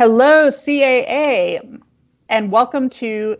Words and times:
Hello, 0.00 0.48
CAA, 0.48 1.78
and 2.30 2.50
welcome 2.50 2.88
to 2.88 3.36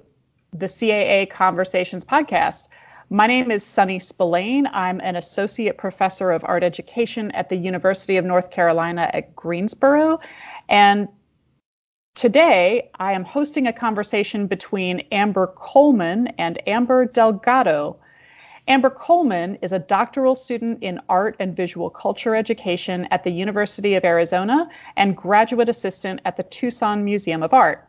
the 0.52 0.66
CAA 0.66 1.30
Conversations 1.30 2.04
podcast. 2.04 2.68
My 3.08 3.26
name 3.26 3.50
is 3.50 3.64
Sunny 3.64 3.98
Spillane. 3.98 4.66
I'm 4.70 5.00
an 5.00 5.16
associate 5.16 5.78
professor 5.78 6.30
of 6.30 6.44
art 6.44 6.62
education 6.62 7.30
at 7.30 7.48
the 7.48 7.56
University 7.56 8.18
of 8.18 8.26
North 8.26 8.50
Carolina 8.50 9.08
at 9.14 9.34
Greensboro. 9.34 10.20
And 10.68 11.08
today 12.14 12.90
I 12.96 13.14
am 13.14 13.24
hosting 13.24 13.66
a 13.66 13.72
conversation 13.72 14.46
between 14.46 15.00
Amber 15.12 15.46
Coleman 15.46 16.26
and 16.36 16.60
Amber 16.68 17.06
Delgado. 17.06 17.98
Amber 18.70 18.90
Coleman 18.90 19.56
is 19.62 19.72
a 19.72 19.80
doctoral 19.80 20.36
student 20.36 20.80
in 20.80 21.00
art 21.08 21.34
and 21.40 21.56
visual 21.56 21.90
culture 21.90 22.36
education 22.36 23.08
at 23.10 23.24
the 23.24 23.32
University 23.32 23.96
of 23.96 24.04
Arizona 24.04 24.70
and 24.96 25.16
graduate 25.16 25.68
assistant 25.68 26.20
at 26.24 26.36
the 26.36 26.44
Tucson 26.44 27.04
Museum 27.04 27.42
of 27.42 27.52
Art. 27.52 27.88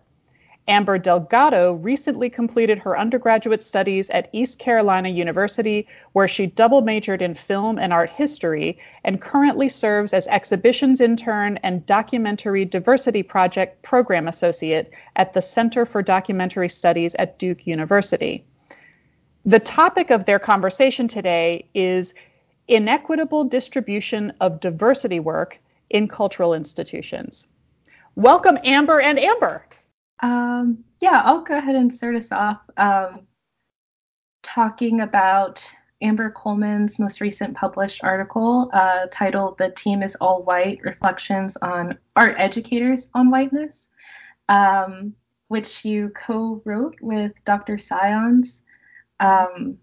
Amber 0.68 0.98
Delgado 0.98 1.74
recently 1.74 2.32
completed 2.32 2.80
her 2.80 2.98
undergraduate 2.98 3.62
studies 3.62 4.10
at 4.10 4.28
East 4.32 4.58
Carolina 4.58 5.10
University, 5.10 5.88
where 6.14 6.28
she 6.28 6.48
double 6.48 6.82
majored 6.82 7.22
in 7.22 7.36
film 7.36 7.78
and 7.78 7.94
art 7.94 8.10
history 8.10 8.80
and 9.04 9.22
currently 9.22 9.70
serves 9.70 10.16
as 10.16 10.26
exhibitions 10.30 11.00
intern 11.00 11.60
and 11.62 11.86
documentary 11.86 12.66
diversity 12.66 13.22
project 13.22 13.80
program 13.84 14.28
associate 14.28 14.92
at 15.16 15.34
the 15.34 15.44
Center 15.44 15.86
for 15.86 16.02
Documentary 16.02 16.70
Studies 16.70 17.14
at 17.20 17.38
Duke 17.38 17.68
University. 17.68 18.44
The 19.46 19.60
topic 19.60 20.12
of 20.12 20.26
their 20.26 20.38
conversation 20.38 21.08
today 21.08 21.68
is 21.74 22.14
inequitable 22.68 23.44
distribution 23.44 24.32
of 24.40 24.60
diversity 24.60 25.20
work 25.20 25.60
in 25.90 26.08
cultural 26.08 26.54
institutions. 26.54 27.48
Welcome, 28.16 28.60
Amber 28.64 29.02
and 29.02 29.18
Amber. 29.18 29.66
Um, 30.22 30.84
yeah, 31.00 31.24
I'll 31.26 31.42
go 31.42 31.58
ahead 31.58 31.76
and 31.76 31.94
start 31.94 32.16
us 32.16 32.32
off 32.32 32.70
um, 32.78 33.26
talking 34.44 35.02
about 35.02 35.68
Amber 36.02 36.30
Coleman's 36.30 37.00
most 37.00 37.20
recent 37.20 37.56
published 37.56 38.04
article 38.04 38.70
uh, 38.74 39.08
titled 39.12 39.58
The 39.58 39.70
Team 39.72 40.04
is 40.04 40.16
All 40.22 40.44
White 40.44 40.80
Reflections 40.84 41.58
on 41.64 41.98
Art 42.16 42.36
Educators 42.38 43.10
on 43.16 43.32
Whiteness, 43.32 43.90
um, 44.50 45.16
which 45.48 45.84
you 45.84 46.10
co 46.10 46.62
wrote 46.64 46.96
with 47.02 47.34
Dr. 47.44 47.80
Sions. 47.80 48.62
Um, 49.22 49.78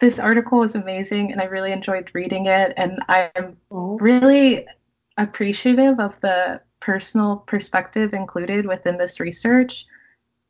this 0.00 0.18
article 0.18 0.64
is 0.64 0.74
amazing 0.74 1.30
and 1.30 1.40
I 1.40 1.44
really 1.44 1.70
enjoyed 1.70 2.10
reading 2.12 2.46
it. 2.46 2.74
And 2.76 2.98
I'm 3.08 3.56
really 3.70 4.66
appreciative 5.16 6.00
of 6.00 6.20
the 6.20 6.60
personal 6.80 7.36
perspective 7.46 8.12
included 8.12 8.66
within 8.66 8.98
this 8.98 9.20
research. 9.20 9.86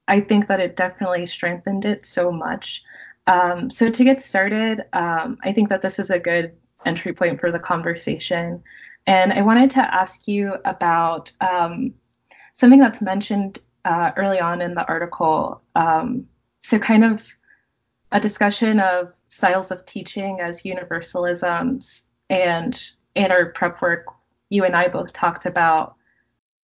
I 0.08 0.20
think 0.20 0.48
that 0.48 0.60
it 0.60 0.76
definitely 0.76 1.26
strengthened 1.26 1.84
it 1.84 2.06
so 2.06 2.32
much. 2.32 2.82
Um, 3.26 3.70
so, 3.70 3.90
to 3.90 4.04
get 4.04 4.20
started, 4.20 4.82
um, 4.94 5.38
I 5.44 5.52
think 5.52 5.68
that 5.68 5.82
this 5.82 5.98
is 5.98 6.10
a 6.10 6.18
good 6.18 6.52
entry 6.84 7.12
point 7.12 7.38
for 7.38 7.52
the 7.52 7.58
conversation. 7.58 8.62
And 9.06 9.32
I 9.32 9.42
wanted 9.42 9.70
to 9.70 9.94
ask 9.94 10.26
you 10.26 10.56
about 10.64 11.30
um, 11.40 11.94
something 12.52 12.80
that's 12.80 13.00
mentioned 13.00 13.60
uh, 13.84 14.10
early 14.16 14.40
on 14.40 14.60
in 14.60 14.74
the 14.74 14.86
article. 14.88 15.62
Um, 15.76 16.26
so, 16.60 16.78
kind 16.78 17.04
of 17.04 17.36
a 18.12 18.20
discussion 18.20 18.78
of 18.78 19.18
styles 19.28 19.70
of 19.70 19.84
teaching 19.86 20.40
as 20.40 20.62
universalisms. 20.62 22.02
And 22.30 22.80
in 23.14 23.32
our 23.32 23.46
prep 23.46 23.82
work, 23.82 24.06
you 24.50 24.64
and 24.64 24.76
I 24.76 24.88
both 24.88 25.12
talked 25.12 25.46
about 25.46 25.96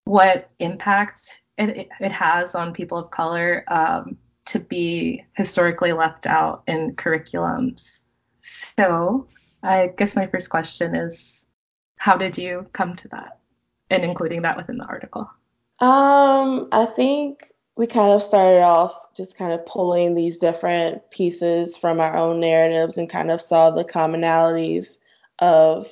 what 0.04 0.50
impact 0.58 1.42
it, 1.56 1.88
it 2.00 2.12
has 2.12 2.54
on 2.54 2.72
people 2.72 2.98
of 2.98 3.10
color 3.10 3.64
um, 3.68 4.16
to 4.46 4.60
be 4.60 5.24
historically 5.36 5.92
left 5.92 6.26
out 6.26 6.62
in 6.66 6.94
curriculums. 6.96 8.00
So, 8.42 9.26
I 9.62 9.90
guess 9.96 10.14
my 10.14 10.26
first 10.26 10.50
question 10.50 10.94
is 10.94 11.46
how 11.96 12.16
did 12.16 12.38
you 12.38 12.66
come 12.72 12.94
to 12.94 13.08
that 13.08 13.40
and 13.90 14.04
including 14.04 14.42
that 14.42 14.56
within 14.56 14.78
the 14.78 14.84
article? 14.84 15.28
Um, 15.80 16.68
I 16.72 16.86
think 16.86 17.52
we 17.78 17.86
kind 17.86 18.12
of 18.12 18.20
started 18.20 18.60
off 18.60 18.92
just 19.16 19.38
kind 19.38 19.52
of 19.52 19.64
pulling 19.64 20.16
these 20.16 20.36
different 20.36 21.08
pieces 21.12 21.76
from 21.76 22.00
our 22.00 22.16
own 22.16 22.40
narratives 22.40 22.98
and 22.98 23.08
kind 23.08 23.30
of 23.30 23.40
saw 23.40 23.70
the 23.70 23.84
commonalities 23.84 24.98
of 25.38 25.88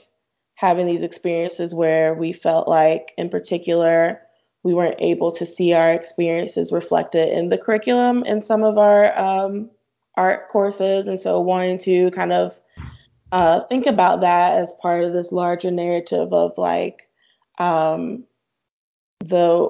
having 0.56 0.88
these 0.88 1.04
experiences 1.04 1.76
where 1.76 2.12
we 2.12 2.32
felt 2.32 2.66
like, 2.66 3.12
in 3.16 3.28
particular, 3.28 4.20
we 4.64 4.74
weren't 4.74 5.00
able 5.00 5.30
to 5.30 5.46
see 5.46 5.72
our 5.72 5.88
experiences 5.92 6.72
reflected 6.72 7.28
in 7.28 7.50
the 7.50 7.58
curriculum 7.58 8.24
in 8.24 8.42
some 8.42 8.64
of 8.64 8.78
our 8.78 9.16
um, 9.16 9.70
art 10.16 10.48
courses. 10.48 11.06
And 11.06 11.20
so, 11.20 11.38
wanting 11.38 11.78
to 11.78 12.10
kind 12.10 12.32
of 12.32 12.58
uh, 13.30 13.60
think 13.68 13.86
about 13.86 14.20
that 14.22 14.54
as 14.54 14.72
part 14.82 15.04
of 15.04 15.12
this 15.12 15.30
larger 15.30 15.70
narrative 15.70 16.32
of 16.32 16.58
like 16.58 17.08
um, 17.58 18.24
the 19.20 19.68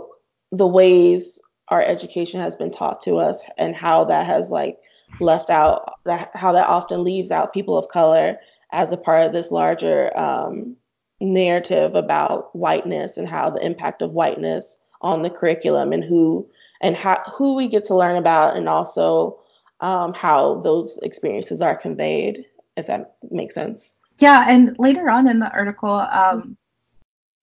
the 0.51 0.67
ways 0.67 1.39
our 1.69 1.83
education 1.83 2.41
has 2.41 2.57
been 2.57 2.71
taught 2.71 3.01
to 3.03 3.17
us 3.17 3.43
and 3.59 3.75
how 3.75 4.05
that 4.05 4.27
has 4.27 4.51
like 4.51 4.79
left 5.21 5.51
out 5.51 5.99
that 6.05 6.31
how 6.35 6.53
that 6.53 6.67
often 6.67 7.05
leaves 7.05 7.31
out 7.31 7.53
people 7.53 7.77
of 7.77 7.89
color 7.89 8.37
as 8.73 8.93
a 8.93 8.97
part 8.97 9.23
of 9.25 9.33
this 9.33 9.51
larger 9.51 10.17
um, 10.19 10.77
narrative 11.21 11.95
about 11.95 12.55
whiteness 12.55 13.17
and 13.17 13.29
how 13.29 13.49
the 13.49 13.65
impact 13.65 14.03
of 14.03 14.13
whiteness 14.13 14.79
on 15.03 15.23
the 15.23 15.31
curriculum 15.31 15.93
and 15.93 16.05
who 16.05 16.49
and 16.81 16.97
how 16.97 17.23
who 17.33 17.55
we 17.55 17.69
get 17.69 17.85
to 17.85 17.95
learn 17.95 18.17
about 18.17 18.57
and 18.57 18.69
also 18.69 19.39
um, 19.81 20.13
how 20.15 20.61
those 20.61 20.99
experiences 21.03 21.63
are 21.63 21.77
conveyed 21.77 22.45
if 22.77 22.87
that 22.87 23.17
makes 23.31 23.55
sense. 23.55 23.95
Yeah 24.19 24.45
and 24.49 24.77
later 24.79 25.09
on 25.09 25.29
in 25.29 25.39
the 25.39 25.51
article 25.51 25.91
um, 25.91 26.57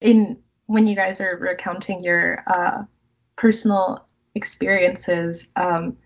in 0.02 0.38
when 0.68 0.88
you 0.88 0.96
guys 0.96 1.20
are 1.22 1.38
recounting 1.38 2.02
your 2.02 2.44
uh, 2.48 2.84
personal 3.36 4.06
experiences, 4.36 5.48
um, 5.56 5.98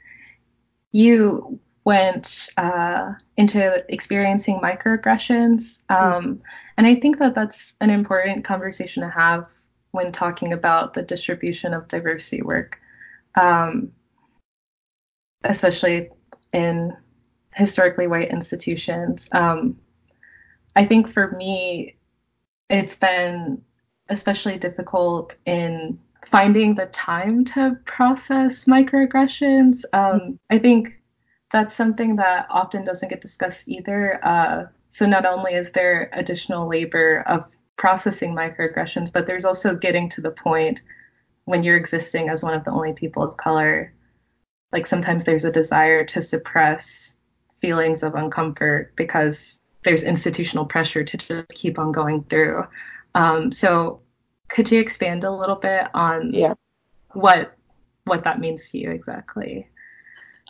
you 0.91 1.59
went 1.85 2.49
uh, 2.57 3.13
into 3.37 3.83
experiencing 3.87 4.59
microaggressions. 4.59 5.81
Um, 5.89 6.41
and 6.75 6.85
I 6.85 6.95
think 6.95 7.17
that 7.19 7.33
that's 7.33 7.75
an 7.79 7.89
important 7.89 8.43
conversation 8.43 9.03
to 9.03 9.09
have 9.09 9.47
when 9.91 10.11
talking 10.11 10.51
about 10.51 10.93
the 10.93 11.01
distribution 11.01 11.73
of 11.73 11.87
diversity 11.87 12.41
work, 12.41 12.79
um, 13.35 13.91
especially 15.45 16.09
in 16.53 16.91
historically 17.55 18.07
white 18.07 18.31
institutions. 18.31 19.29
Um, 19.31 19.77
I 20.75 20.83
think 20.83 21.07
for 21.07 21.31
me, 21.31 21.95
it's 22.69 22.95
been 22.95 23.61
especially 24.09 24.57
difficult 24.57 25.35
in 25.45 25.99
finding 26.27 26.75
the 26.75 26.87
time 26.87 27.45
to 27.45 27.77
process 27.85 28.65
microaggressions. 28.65 29.83
Um, 29.93 30.37
I 30.49 30.57
think 30.57 31.01
that's 31.51 31.73
something 31.73 32.17
that 32.17 32.47
often 32.49 32.83
doesn't 32.83 33.09
get 33.09 33.21
discussed 33.21 33.67
either. 33.67 34.23
Uh, 34.25 34.65
so 34.89 35.05
not 35.05 35.25
only 35.25 35.53
is 35.53 35.71
there 35.71 36.09
additional 36.13 36.67
labor 36.67 37.23
of 37.27 37.55
processing 37.77 38.35
microaggressions, 38.35 39.11
but 39.11 39.25
there's 39.25 39.45
also 39.45 39.75
getting 39.75 40.09
to 40.09 40.21
the 40.21 40.31
point 40.31 40.81
when 41.45 41.63
you're 41.63 41.77
existing 41.77 42.29
as 42.29 42.43
one 42.43 42.53
of 42.53 42.65
the 42.65 42.71
only 42.71 42.91
people 42.93 43.23
of 43.23 43.37
color. 43.37 43.93
Like 44.73 44.85
sometimes 44.85 45.23
there's 45.23 45.45
a 45.45 45.51
desire 45.51 46.03
to 46.05 46.21
suppress 46.21 47.15
feelings 47.55 48.03
of 48.03 48.13
uncomfort 48.13 48.89
because 48.95 49.61
there's 49.83 50.03
institutional 50.03 50.65
pressure 50.65 51.03
to 51.03 51.17
just 51.17 51.47
keep 51.49 51.79
on 51.79 51.93
going 51.93 52.23
through. 52.25 52.65
Um, 53.15 53.51
so 53.51 54.01
could 54.49 54.71
you 54.71 54.79
expand 54.79 55.23
a 55.23 55.31
little 55.31 55.55
bit 55.55 55.87
on 55.93 56.31
yeah. 56.33 56.53
what 57.13 57.53
what 58.05 58.23
that 58.23 58.39
means 58.39 58.69
to 58.71 58.77
you 58.77 58.91
exactly? 58.91 59.67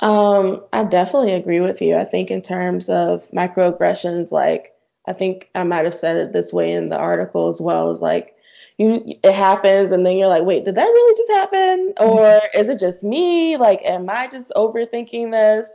Um, 0.02 0.64
I 0.74 0.84
definitely 0.84 1.34
agree 1.34 1.60
with 1.60 1.82
you. 1.82 1.98
I 1.98 2.04
think 2.04 2.30
in 2.30 2.42
terms 2.42 2.88
of 2.90 3.30
microaggressions, 3.32 4.32
like 4.32 4.76
I 5.08 5.14
think 5.14 5.50
I 5.56 5.64
might 5.64 5.86
have 5.86 5.96
said 5.96 6.18
it 6.18 6.34
this 6.34 6.54
way 6.54 6.72
in 6.72 6.90
the 6.90 6.98
article 6.98 7.48
as 7.50 7.60
well, 7.60 7.90
is 7.90 8.02
like 8.02 8.36
you 8.78 9.04
it 9.24 9.34
happens 9.34 9.92
and 9.92 10.06
then 10.06 10.18
you're 10.18 10.28
like, 10.28 10.44
wait, 10.44 10.66
did 10.66 10.76
that 10.76 10.84
really 10.84 11.18
just 11.18 11.32
happen? 11.32 11.94
Or 12.00 12.20
mm-hmm. 12.20 12.60
is 12.60 12.70
it 12.70 12.80
just 12.80 13.04
me? 13.04 13.58
Like, 13.58 13.82
am 13.84 14.10
I 14.10 14.28
just 14.28 14.52
overthinking 14.56 15.32
this? 15.32 15.68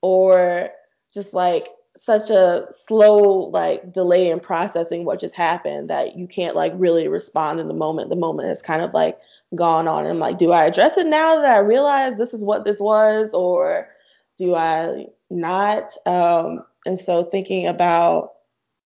Or 0.00 0.70
just 1.12 1.34
like 1.34 1.68
such 1.96 2.30
a 2.30 2.66
slow 2.86 3.48
like 3.50 3.92
delay 3.92 4.30
in 4.30 4.38
processing 4.38 5.04
what 5.04 5.20
just 5.20 5.34
happened 5.34 5.90
that 5.90 6.16
you 6.16 6.26
can't 6.26 6.54
like 6.54 6.72
really 6.76 7.08
respond 7.08 7.58
in 7.58 7.66
the 7.68 7.74
moment 7.74 8.08
the 8.08 8.16
moment 8.16 8.48
has 8.48 8.62
kind 8.62 8.82
of 8.82 8.94
like 8.94 9.18
gone 9.54 9.88
on 9.88 10.06
and 10.06 10.20
like 10.20 10.38
do 10.38 10.52
i 10.52 10.64
address 10.64 10.96
it 10.96 11.06
now 11.06 11.40
that 11.40 11.56
i 11.56 11.58
realize 11.58 12.16
this 12.16 12.32
is 12.32 12.44
what 12.44 12.64
this 12.64 12.78
was 12.78 13.32
or 13.34 13.88
do 14.36 14.54
i 14.54 15.06
not 15.30 15.92
um 16.06 16.64
and 16.86 16.98
so 16.98 17.24
thinking 17.24 17.66
about 17.66 18.34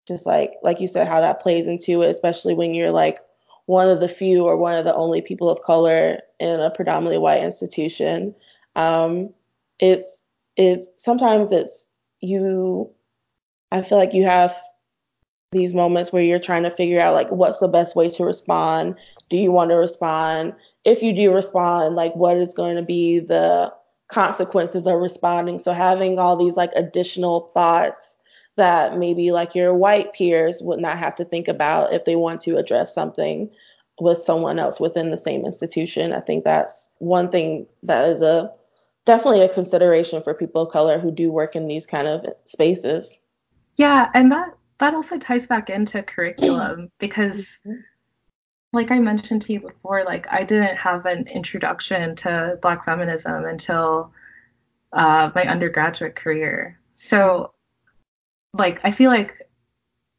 just 0.08 0.24
like 0.24 0.54
like 0.62 0.80
you 0.80 0.88
said 0.88 1.06
how 1.06 1.20
that 1.20 1.40
plays 1.40 1.66
into 1.66 2.02
it 2.02 2.08
especially 2.08 2.54
when 2.54 2.72
you're 2.72 2.90
like 2.90 3.18
one 3.66 3.88
of 3.88 4.00
the 4.00 4.08
few 4.08 4.44
or 4.44 4.56
one 4.56 4.76
of 4.76 4.84
the 4.84 4.94
only 4.94 5.22
people 5.22 5.48
of 5.48 5.62
color 5.62 6.20
in 6.40 6.60
a 6.60 6.70
predominantly 6.70 7.18
white 7.18 7.42
institution. 7.42 8.34
Um, 8.76 9.30
it's 9.78 10.22
it's 10.56 10.88
sometimes 10.96 11.52
it's 11.52 11.86
you. 12.22 12.90
I 13.70 13.82
feel 13.82 13.98
like 13.98 14.14
you 14.14 14.24
have 14.24 14.54
these 15.52 15.74
moments 15.74 16.12
where 16.12 16.22
you're 16.22 16.38
trying 16.38 16.62
to 16.62 16.70
figure 16.70 17.00
out 17.00 17.14
like 17.14 17.30
what's 17.30 17.58
the 17.58 17.68
best 17.68 17.94
way 17.94 18.10
to 18.10 18.24
respond. 18.24 18.96
Do 19.28 19.36
you 19.36 19.52
want 19.52 19.70
to 19.70 19.76
respond? 19.76 20.54
If 20.84 21.02
you 21.02 21.12
do 21.12 21.32
respond, 21.32 21.94
like 21.94 22.14
what 22.16 22.38
is 22.38 22.54
going 22.54 22.76
to 22.76 22.82
be 22.82 23.20
the 23.20 23.72
consequences 24.08 24.86
of 24.86 24.98
responding? 24.98 25.58
So 25.58 25.72
having 25.72 26.18
all 26.18 26.36
these 26.36 26.56
like 26.56 26.72
additional 26.74 27.50
thoughts 27.54 28.16
that 28.56 28.98
maybe 28.98 29.32
like 29.32 29.54
your 29.54 29.74
white 29.74 30.12
peers 30.12 30.60
would 30.62 30.80
not 30.80 30.98
have 30.98 31.14
to 31.16 31.24
think 31.24 31.48
about 31.48 31.92
if 31.92 32.04
they 32.04 32.16
want 32.16 32.40
to 32.42 32.56
address 32.56 32.94
something 32.94 33.50
with 34.00 34.18
someone 34.18 34.58
else 34.58 34.80
within 34.80 35.10
the 35.10 35.18
same 35.18 35.44
institution. 35.44 36.12
I 36.12 36.20
think 36.20 36.44
that's 36.44 36.88
one 36.98 37.30
thing 37.30 37.66
that 37.82 38.08
is 38.08 38.22
a 38.22 38.50
definitely 39.04 39.42
a 39.42 39.48
consideration 39.48 40.22
for 40.22 40.34
people 40.34 40.62
of 40.62 40.72
color 40.72 40.98
who 40.98 41.10
do 41.10 41.30
work 41.30 41.56
in 41.56 41.66
these 41.66 41.86
kind 41.86 42.08
of 42.08 42.24
spaces. 42.44 43.20
Yeah, 43.76 44.10
and 44.14 44.30
that 44.32 44.54
that 44.78 44.94
also 44.94 45.18
ties 45.18 45.46
back 45.46 45.70
into 45.70 46.02
curriculum 46.02 46.90
because 46.98 47.58
mm-hmm. 47.66 47.80
like 48.72 48.90
I 48.90 48.98
mentioned 48.98 49.42
to 49.42 49.52
you 49.52 49.60
before, 49.60 50.04
like 50.04 50.26
I 50.30 50.44
didn't 50.44 50.76
have 50.76 51.06
an 51.06 51.26
introduction 51.28 52.16
to 52.16 52.58
black 52.60 52.84
feminism 52.84 53.44
until 53.44 54.12
uh, 54.92 55.30
my 55.34 55.44
undergraduate 55.44 56.16
career. 56.16 56.78
So 56.94 57.52
like 58.54 58.80
I 58.84 58.90
feel 58.90 59.10
like 59.10 59.48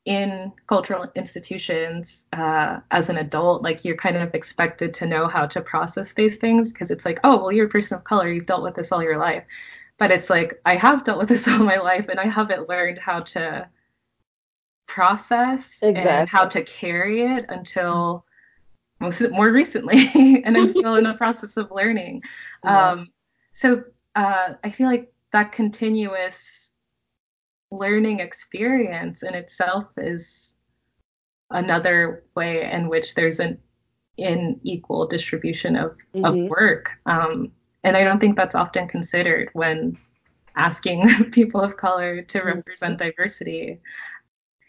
in 0.05 0.51
cultural 0.67 1.05
institutions 1.15 2.25
uh, 2.33 2.79
as 2.91 3.09
an 3.09 3.17
adult, 3.17 3.63
like 3.63 3.85
you're 3.85 3.95
kind 3.95 4.17
of 4.17 4.33
expected 4.33 4.93
to 4.93 5.05
know 5.05 5.27
how 5.27 5.45
to 5.45 5.61
process 5.61 6.13
these 6.13 6.35
things 6.35 6.73
because 6.73 6.91
it's 6.91 7.05
like, 7.05 7.19
oh, 7.23 7.37
well, 7.37 7.51
you're 7.51 7.67
a 7.67 7.69
person 7.69 7.97
of 7.97 8.03
color, 8.03 8.31
you've 8.31 8.45
dealt 8.45 8.63
with 8.63 8.75
this 8.75 8.91
all 8.91 9.01
your 9.01 9.17
life. 9.17 9.45
But 9.97 10.11
it's 10.11 10.29
like, 10.29 10.59
I 10.65 10.75
have 10.75 11.05
dealt 11.05 11.19
with 11.19 11.29
this 11.29 11.47
all 11.49 11.59
my 11.59 11.77
life 11.77 12.09
and 12.09 12.19
I 12.19 12.25
haven't 12.25 12.67
learned 12.67 12.97
how 12.97 13.19
to 13.19 13.69
process 14.87 15.79
exactly. 15.81 16.11
and 16.11 16.27
how 16.27 16.45
to 16.45 16.63
carry 16.63 17.21
it 17.21 17.45
until 17.47 18.25
most 18.99 19.21
more 19.31 19.51
recently. 19.51 20.11
and 20.43 20.57
I'm 20.57 20.67
still 20.67 20.95
in 20.95 21.05
the 21.05 21.13
process 21.17 21.55
of 21.55 21.71
learning. 21.71 22.23
Yeah. 22.65 22.91
Um, 22.91 23.07
so 23.53 23.83
uh, 24.15 24.55
I 24.63 24.69
feel 24.69 24.87
like 24.87 25.13
that 25.31 25.53
continuous 25.53 26.71
learning 27.73 28.19
experience 28.19 29.23
in 29.23 29.33
itself 29.33 29.85
is 29.97 30.55
another 31.49 32.23
way 32.35 32.69
in 32.71 32.87
which 32.87 33.15
there's 33.15 33.39
an 33.39 33.57
unequal 34.17 35.07
distribution 35.07 35.75
of, 35.75 35.97
mm-hmm. 36.15 36.25
of 36.25 36.37
work. 36.49 36.91
Um, 37.05 37.51
and 37.83 37.97
I 37.97 38.03
don't 38.03 38.19
think 38.19 38.35
that's 38.35 38.55
often 38.55 38.87
considered 38.87 39.49
when 39.53 39.97
asking 40.55 41.07
people 41.31 41.61
of 41.61 41.77
color 41.77 42.21
to 42.21 42.37
mm-hmm. 42.37 42.47
represent 42.47 42.99
diversity. 42.99 43.79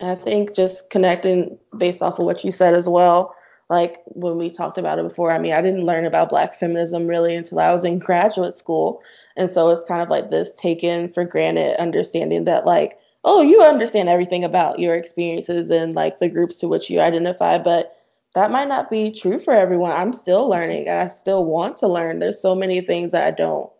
I 0.00 0.14
think 0.14 0.54
just 0.54 0.90
connecting 0.90 1.58
based 1.78 2.02
off 2.02 2.18
of 2.18 2.26
what 2.26 2.44
you 2.44 2.50
said 2.50 2.74
as 2.74 2.88
well, 2.88 3.34
like 3.70 3.98
when 4.06 4.36
we 4.36 4.50
talked 4.50 4.78
about 4.78 4.98
it 4.98 5.08
before, 5.08 5.30
I 5.30 5.38
mean, 5.38 5.52
I 5.52 5.62
didn't 5.62 5.86
learn 5.86 6.04
about 6.04 6.30
Black 6.30 6.54
feminism 6.54 7.06
really 7.06 7.34
until 7.34 7.60
I 7.60 7.72
was 7.72 7.84
in 7.84 7.98
graduate 8.08 8.56
school. 8.56 9.02
And 9.36 9.50
so 9.50 9.70
it's 9.70 9.84
kind 9.84 10.02
of 10.02 10.08
like 10.08 10.30
this 10.30 10.52
taken 10.56 11.12
for 11.12 11.24
granted 11.24 11.76
understanding 11.80 12.44
that, 12.44 12.66
like, 12.66 12.98
oh, 13.24 13.42
you 13.42 13.62
understand 13.62 14.08
everything 14.08 14.44
about 14.44 14.78
your 14.78 14.94
experiences 14.94 15.70
and 15.70 15.94
like 15.94 16.18
the 16.18 16.28
groups 16.28 16.58
to 16.58 16.68
which 16.68 16.90
you 16.90 17.00
identify, 17.00 17.58
but 17.58 17.96
that 18.34 18.50
might 18.50 18.68
not 18.68 18.90
be 18.90 19.10
true 19.10 19.38
for 19.38 19.54
everyone. 19.54 19.92
I'm 19.92 20.12
still 20.12 20.48
learning. 20.48 20.88
I 20.88 21.08
still 21.08 21.44
want 21.44 21.76
to 21.78 21.86
learn. 21.88 22.18
There's 22.18 22.40
so 22.40 22.54
many 22.54 22.80
things 22.80 23.12
that 23.12 23.26
I 23.26 23.30
don't 23.30 23.70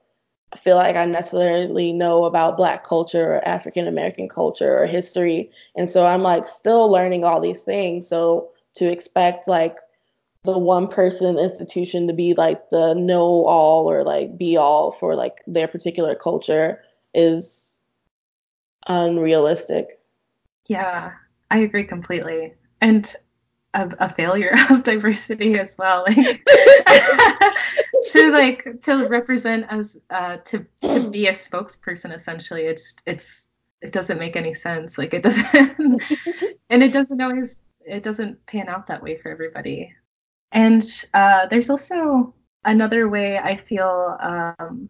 feel 0.56 0.76
like 0.76 0.96
I 0.96 1.04
necessarily 1.04 1.92
know 1.92 2.24
about 2.24 2.56
Black 2.56 2.84
culture 2.84 3.34
or 3.34 3.48
African 3.48 3.88
American 3.88 4.28
culture 4.28 4.78
or 4.78 4.86
history. 4.86 5.50
And 5.76 5.90
so 5.90 6.06
I'm 6.06 6.22
like 6.22 6.46
still 6.46 6.88
learning 6.88 7.24
all 7.24 7.40
these 7.40 7.62
things. 7.62 8.06
So 8.06 8.48
to 8.74 8.90
expect 8.90 9.48
like 9.48 9.78
the 10.44 10.58
one 10.58 10.86
person 10.88 11.38
institution 11.38 12.06
to 12.06 12.12
be 12.12 12.34
like 12.34 12.68
the 12.68 12.94
know 12.94 13.46
all 13.46 13.90
or 13.90 14.04
like 14.04 14.36
be 14.36 14.56
all 14.56 14.92
for 14.92 15.16
like 15.16 15.42
their 15.46 15.66
particular 15.66 16.14
culture 16.14 16.82
is 17.14 17.80
unrealistic. 18.86 20.00
Yeah, 20.68 21.12
I 21.50 21.58
agree 21.58 21.84
completely. 21.84 22.52
And 22.82 23.14
a, 23.72 23.90
a 23.98 24.08
failure 24.08 24.54
of 24.70 24.82
diversity 24.82 25.58
as 25.58 25.78
well. 25.78 26.04
Like 26.06 26.44
to 28.12 28.30
like 28.30 28.82
to 28.82 29.06
represent 29.08 29.66
as 29.70 29.96
uh 30.10 30.36
to 30.44 30.66
to 30.82 31.10
be 31.10 31.26
a 31.26 31.32
spokesperson 31.32 32.14
essentially 32.14 32.62
it's 32.62 32.94
it's 33.06 33.48
it 33.80 33.92
doesn't 33.92 34.18
make 34.18 34.36
any 34.36 34.52
sense. 34.52 34.98
Like 34.98 35.14
it 35.14 35.22
doesn't 35.22 35.78
and 36.70 36.82
it 36.82 36.92
doesn't 36.92 37.20
always 37.20 37.56
it 37.80 38.02
doesn't 38.02 38.44
pan 38.46 38.68
out 38.68 38.86
that 38.88 39.02
way 39.02 39.16
for 39.16 39.30
everybody. 39.30 39.94
And 40.54 40.84
uh, 41.12 41.46
there's 41.46 41.68
also 41.68 42.32
another 42.64 43.08
way 43.08 43.38
I 43.38 43.56
feel 43.56 44.16
um, 44.20 44.88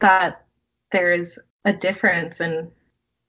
that 0.00 0.44
there 0.92 1.12
is 1.12 1.38
a 1.64 1.72
difference 1.72 2.40
in 2.40 2.70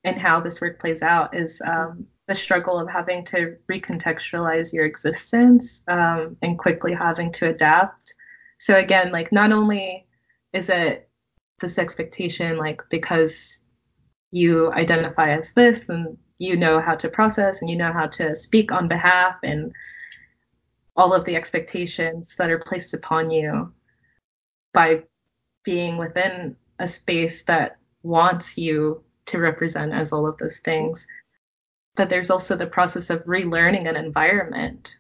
in 0.04 0.16
how 0.16 0.40
this 0.40 0.62
work 0.62 0.80
plays 0.80 1.02
out 1.02 1.36
is 1.36 1.62
um, 1.66 2.06
the 2.28 2.36
struggle 2.36 2.80
of 2.80 2.88
having 2.88 3.26
to 3.26 3.58
recontextualize 3.70 4.72
your 4.72 4.86
existence 4.86 5.82
um, 5.88 6.38
and 6.42 6.60
quickly 6.60 6.94
having 6.94 7.32
to 7.34 7.48
adapt. 7.50 8.14
So 8.60 8.78
again, 8.78 9.12
like 9.12 9.32
not 9.32 9.52
only 9.52 10.08
is 10.54 10.70
it 10.70 11.10
this 11.60 11.78
expectation, 11.78 12.58
like 12.58 12.82
because 12.90 13.62
you 14.32 14.72
identify 14.74 15.36
as 15.36 15.52
this 15.54 15.90
and 15.90 16.18
you 16.38 16.56
know 16.56 16.80
how 16.80 16.96
to 16.96 17.10
process 17.10 17.62
and 17.62 17.70
you 17.70 17.76
know 17.76 17.92
how 17.92 18.08
to 18.08 18.36
speak 18.36 18.72
on 18.72 18.88
behalf 18.88 19.40
and 19.44 19.74
all 20.98 21.14
of 21.14 21.24
the 21.26 21.36
expectations 21.36 22.36
that 22.38 22.50
are 22.50 22.60
placed 22.60 22.94
upon 22.94 23.32
you 23.32 23.72
by 24.74 25.04
being 25.64 25.98
within 25.98 26.56
a 26.80 26.88
space 26.88 27.44
that 27.44 27.78
wants 28.04 28.58
you 28.58 29.04
to 29.26 29.40
represent 29.40 29.94
as 29.94 30.12
all 30.12 30.28
of 30.28 30.38
those 30.38 30.58
things. 30.60 31.06
But 31.96 32.10
there's 32.10 32.30
also 32.30 32.56
the 32.56 32.68
process 32.68 33.10
of 33.10 33.24
relearning 33.26 33.88
an 33.88 33.96
environment 33.96 34.98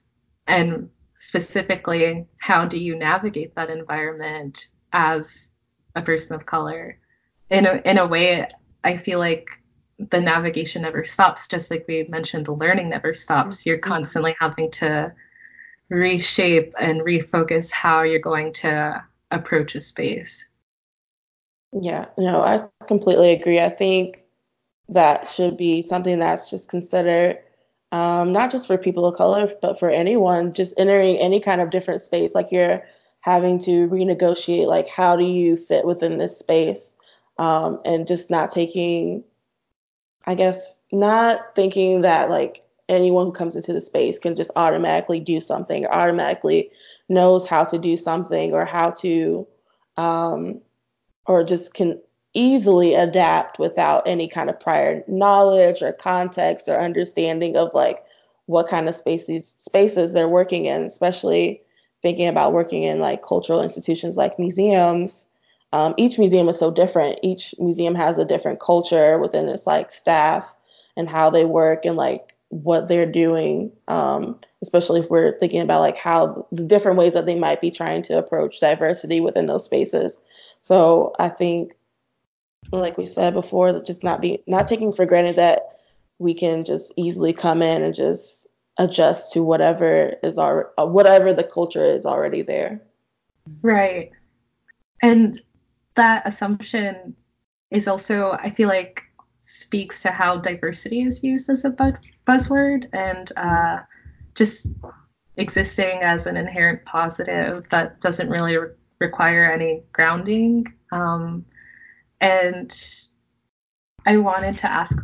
and 0.48 0.90
specifically 1.20 2.28
how 2.38 2.66
do 2.66 2.78
you 2.78 2.96
navigate 2.96 3.56
that 3.56 3.70
environment 3.70 4.68
as 4.94 5.50
a 5.96 6.02
person 6.02 6.36
of 6.36 6.46
color 6.46 7.00
in 7.50 7.66
a, 7.66 7.82
in 7.86 7.98
a 7.98 8.06
way 8.06 8.48
i 8.84 8.96
feel 8.96 9.20
like 9.20 9.50
the 10.12 10.22
navigation 10.22 10.84
never 10.84 11.04
stops 11.04 11.48
just 11.48 11.72
like 11.72 11.86
we 11.88 12.06
mentioned 12.10 12.46
the 12.46 12.52
learning 12.52 12.90
never 12.90 13.14
stops 13.14 13.66
you're 13.66 13.78
mm-hmm. 13.78 13.94
constantly 13.94 14.36
having 14.40 14.70
to 14.70 15.12
reshape 15.90 16.74
and 16.80 17.02
refocus 17.02 17.72
how 17.72 18.02
you're 18.02 18.20
going 18.20 18.54
to 18.54 19.04
approach 19.32 19.76
a 19.76 19.82
space. 19.82 20.46
Yeah 21.82 22.06
no 22.18 22.42
i 22.42 22.66
completely 22.88 23.32
agree. 23.32 23.60
I 23.60 23.70
think 23.70 24.26
that 24.90 25.28
should 25.28 25.58
be 25.58 25.82
something 25.82 26.20
that's 26.20 26.50
just 26.50 26.70
considered 26.70 27.40
um, 27.92 28.34
not 28.34 28.52
just 28.52 28.68
for 28.68 28.78
people 28.78 29.06
of 29.06 29.16
color 29.18 29.52
but 29.62 29.80
for 29.80 29.90
anyone 29.90 30.54
just 30.54 30.74
entering 30.78 31.18
any 31.18 31.40
kind 31.40 31.62
of 31.62 31.70
different 31.70 32.02
space 32.02 32.34
like 32.34 32.52
you're 32.52 32.84
having 33.22 33.60
to 33.60 33.88
renegotiate 33.90 34.68
like 34.68 34.88
how 34.88 35.16
do 35.16 35.26
you 35.26 35.58
fit 35.58 35.86
within 35.86 36.18
this 36.18 36.38
space? 36.38 36.94
Um, 37.38 37.82
and 37.86 38.08
just 38.08 38.30
not 38.30 38.52
taking 38.52 39.24
I 40.26 40.36
guess 40.36 40.80
not 40.92 41.56
thinking 41.56 42.02
that 42.02 42.30
like 42.30 42.67
anyone 42.90 43.26
who 43.26 43.32
comes 43.32 43.56
into 43.56 43.74
the 43.74 43.82
space 43.82 44.20
can 44.20 44.36
just 44.36 44.52
automatically 44.56 45.20
do 45.20 45.40
something 45.42 45.86
or 45.86 45.94
automatically 45.94 46.70
knows 47.10 47.46
how 47.46 47.64
to 47.64 47.78
do 47.78 47.98
something 47.98 48.54
or 48.54 48.66
how 48.66 48.92
to 48.92 49.46
um, 49.98 50.60
or 51.26 51.44
just 51.44 51.74
can 51.74 52.00
easily 52.34 52.94
adapt 52.94 53.58
without 53.58 54.04
any 54.06 54.28
kind 54.28 54.50
of 54.50 54.60
prior 54.60 55.04
knowledge 55.08 55.82
or 55.82 55.92
context 55.94 56.68
or 56.68 56.80
understanding 56.80 57.58
of 57.58 57.74
like 57.74 58.04
what 58.46 58.68
kind 58.68 58.88
of 58.88 58.96
spaces 58.96 59.56
spaces 59.58 60.14
they're 60.14 60.30
working 60.30 60.66
in 60.66 60.84
especially 60.84 61.62
thinking 62.02 62.28
about 62.28 62.54
working 62.54 62.84
in 62.84 63.00
like 63.00 63.24
cultural 63.24 63.62
institutions 63.62 64.18
like 64.18 64.38
museums 64.38 65.26
um, 65.74 65.94
each 65.98 66.18
museum 66.18 66.48
is 66.50 66.58
so 66.58 66.72
different. 66.72 67.20
Each 67.24 67.54
museum 67.60 67.96
has 67.96 68.18
a 68.18 68.26
different 68.26 68.60
culture 68.60 69.18
within 69.20 69.50
its 69.50 69.68
like 69.68 69.92
staff 69.92 70.56
and 70.96 71.10
how 71.10 71.30
they 71.30 71.46
work 71.46 71.86
and 71.86 71.96
like 71.96 72.37
what 72.50 72.88
they're 72.88 73.12
doing. 73.12 73.72
Um, 73.88 74.40
especially 74.62 75.00
if 75.00 75.10
we're 75.10 75.38
thinking 75.40 75.62
about 75.62 75.82
like 75.82 75.98
how 75.98 76.48
the 76.52 76.64
different 76.64 76.98
ways 76.98 77.14
that 77.14 77.26
they 77.26 77.36
might 77.36 77.62
be 77.62 77.72
trying 77.72 78.02
to 78.04 78.18
approach 78.18 78.60
diversity 78.60 79.20
within 79.20 79.46
those 79.46 79.66
spaces. 79.66 80.20
So 80.62 81.14
I 81.20 81.30
think, 81.30 81.74
like 82.72 82.98
we 82.98 83.06
said 83.06 83.34
before, 83.34 83.80
just 83.82 84.04
not 84.04 84.22
be 84.22 84.44
not 84.48 84.68
taking 84.68 84.92
for 84.92 85.06
granted 85.06 85.36
that 85.36 85.80
we 86.20 86.34
can 86.34 86.64
just 86.64 86.92
easily 86.98 87.34
come 87.34 87.62
in 87.62 87.84
and 87.84 87.94
just 87.94 88.48
adjust 88.78 89.32
to 89.34 89.44
whatever 89.44 90.16
is 90.24 90.38
our 90.38 90.72
whatever 90.78 91.34
the 91.34 91.44
culture 91.44 91.86
is 91.86 92.06
already 92.06 92.42
there. 92.42 92.82
Right. 93.62 94.12
And 95.02 95.40
that 95.96 96.28
assumption 96.28 97.16
is 97.72 97.88
also, 97.88 98.32
I 98.32 98.50
feel 98.50 98.68
like, 98.68 99.04
speaks 99.48 100.02
to 100.02 100.12
how 100.12 100.38
diversity 100.38 101.02
is 101.02 101.24
used 101.24 101.50
as 101.50 101.66
a 101.66 101.70
bu- 101.70 101.94
buzzword 102.28 102.88
and 102.94 103.32
uh, 103.38 103.80
just 104.36 104.68
existing 105.38 106.00
as 106.02 106.28
an 106.28 106.36
inherent 106.36 106.84
positive 106.86 107.68
that 107.70 108.00
doesn't 108.02 108.30
really 108.30 108.58
re- 108.58 108.70
require 109.00 109.52
any 109.52 109.84
grounding. 109.94 110.66
Um, 110.92 111.46
and 112.20 112.76
I 114.06 114.18
wanted 114.18 114.58
to 114.60 114.72
ask 114.72 114.98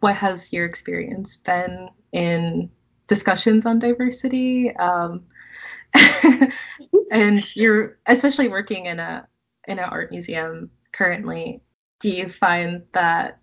what 0.00 0.16
has 0.16 0.52
your 0.52 0.64
experience 0.64 1.36
been 1.36 1.88
in 2.12 2.70
discussions 3.06 3.66
on 3.66 3.78
diversity? 3.78 4.74
Um, 4.76 5.24
and 7.12 7.56
you're 7.56 7.98
especially 8.06 8.48
working 8.48 8.86
in 8.86 8.98
a 8.98 9.28
in 9.68 9.78
an 9.78 9.84
art 9.84 10.10
museum 10.10 10.70
currently. 10.92 11.60
Do 12.00 12.10
you 12.10 12.28
find 12.28 12.82
that 12.92 13.38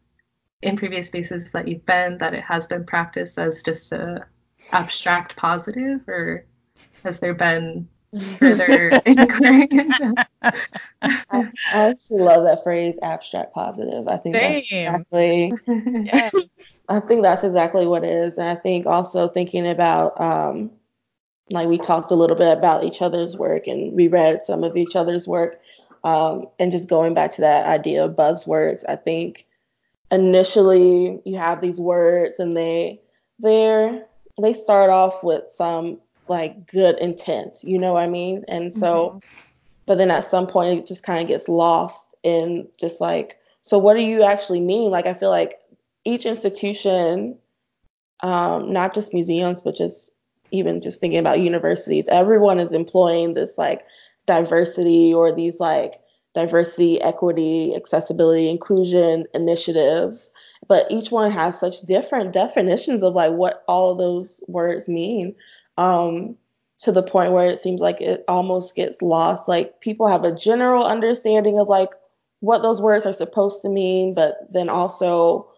in 0.61 0.75
previous 0.75 1.07
spaces 1.07 1.51
that 1.51 1.67
you've 1.67 1.85
been 1.85 2.17
that 2.17 2.33
it 2.33 2.45
has 2.45 2.67
been 2.67 2.85
practiced 2.85 3.37
as 3.37 3.63
just 3.63 3.91
a 3.91 4.25
abstract 4.71 5.35
positive, 5.35 6.07
or 6.07 6.45
has 7.03 7.19
there 7.19 7.33
been 7.33 7.87
further 8.37 8.89
inquiry? 9.05 9.67
I, 10.41 10.53
I 11.31 11.51
actually 11.71 12.21
love 12.21 12.43
that 12.43 12.63
phrase, 12.63 12.99
abstract 13.01 13.53
positive. 13.53 14.07
I 14.07 14.17
think 14.17 14.35
Same. 14.35 14.53
that's 14.53 14.71
exactly. 14.71 15.53
Yes. 16.05 16.33
I 16.89 16.99
think 16.99 17.21
that's 17.21 17.43
exactly 17.43 17.85
what 17.85 18.03
it 18.03 18.11
is, 18.11 18.37
and 18.37 18.49
I 18.49 18.55
think 18.55 18.85
also 18.85 19.27
thinking 19.27 19.67
about, 19.67 20.19
um, 20.19 20.71
like 21.51 21.67
we 21.67 21.77
talked 21.77 22.11
a 22.11 22.15
little 22.15 22.35
bit 22.35 22.57
about 22.57 22.83
each 22.83 23.01
other's 23.01 23.37
work, 23.37 23.67
and 23.67 23.93
we 23.93 24.07
read 24.07 24.43
some 24.43 24.63
of 24.63 24.75
each 24.75 24.95
other's 24.95 25.27
work, 25.27 25.61
um, 26.03 26.47
and 26.57 26.71
just 26.71 26.89
going 26.89 27.13
back 27.13 27.31
to 27.35 27.41
that 27.41 27.67
idea 27.67 28.03
of 28.03 28.15
buzzwords. 28.15 28.83
I 28.89 28.95
think 28.95 29.45
initially 30.11 31.19
you 31.25 31.37
have 31.37 31.61
these 31.61 31.79
words, 31.79 32.39
and 32.39 32.55
they 32.57 33.01
they're 33.39 34.05
they 34.41 34.53
start 34.53 34.89
off 34.89 35.23
with 35.23 35.49
some 35.49 35.99
like 36.27 36.67
good 36.67 36.97
intent, 36.99 37.59
you 37.63 37.77
know 37.79 37.93
what 37.93 38.03
I 38.03 38.07
mean? 38.07 38.45
And 38.47 38.73
so, 38.73 39.09
Mm-hmm. 39.09 39.17
but 39.87 39.97
then 39.97 40.11
at 40.11 40.23
some 40.23 40.47
point 40.47 40.79
it 40.79 40.87
just 40.87 41.03
kind 41.03 41.21
of 41.21 41.27
gets 41.27 41.49
lost 41.49 42.15
in 42.23 42.67
just 42.79 43.01
like, 43.01 43.37
so 43.61 43.77
what 43.77 43.95
do 43.95 44.01
you 44.01 44.23
actually 44.23 44.61
mean? 44.61 44.91
Like, 44.91 45.07
I 45.07 45.13
feel 45.13 45.31
like 45.31 45.55
each 46.05 46.25
institution, 46.25 47.37
um, 48.21 48.71
not 48.71 48.93
just 48.93 49.13
museums, 49.13 49.61
but 49.61 49.75
just 49.75 50.11
even 50.51 50.81
just 50.81 51.01
thinking 51.01 51.19
about 51.19 51.39
universities, 51.39 52.07
everyone 52.09 52.59
is 52.59 52.73
employing 52.73 53.33
this 53.33 53.57
like 53.57 53.85
diversity 54.27 55.13
or 55.13 55.33
these 55.35 55.59
like 55.59 55.98
diversity, 56.33 57.01
equity, 57.01 57.75
accessibility, 57.75 58.49
inclusion 58.49 59.25
initiatives. 59.33 60.31
But 60.67 60.87
each 60.89 61.11
one 61.11 61.31
has 61.31 61.59
such 61.59 61.81
different 61.81 62.33
definitions 62.33 63.03
of 63.03 63.13
like 63.13 63.31
what 63.33 63.63
all 63.67 63.95
those 63.95 64.43
words 64.47 64.87
mean. 64.87 65.35
Um, 65.77 66.35
to 66.79 66.91
the 66.91 67.03
point 67.03 67.33
where 67.33 67.49
it 67.49 67.61
seems 67.61 67.81
like 67.81 67.99
it 68.01 68.23
almost 68.27 68.75
gets 68.75 69.01
lost. 69.01 69.47
Like 69.47 69.81
people 69.81 70.07
have 70.07 70.23
a 70.23 70.35
general 70.35 70.85
understanding 70.85 71.59
of 71.59 71.67
like 71.67 71.89
what 72.39 72.61
those 72.61 72.81
words 72.81 73.05
are 73.05 73.13
supposed 73.13 73.61
to 73.61 73.69
mean, 73.69 74.13
but 74.13 74.47
then 74.51 74.69
also 74.69 75.49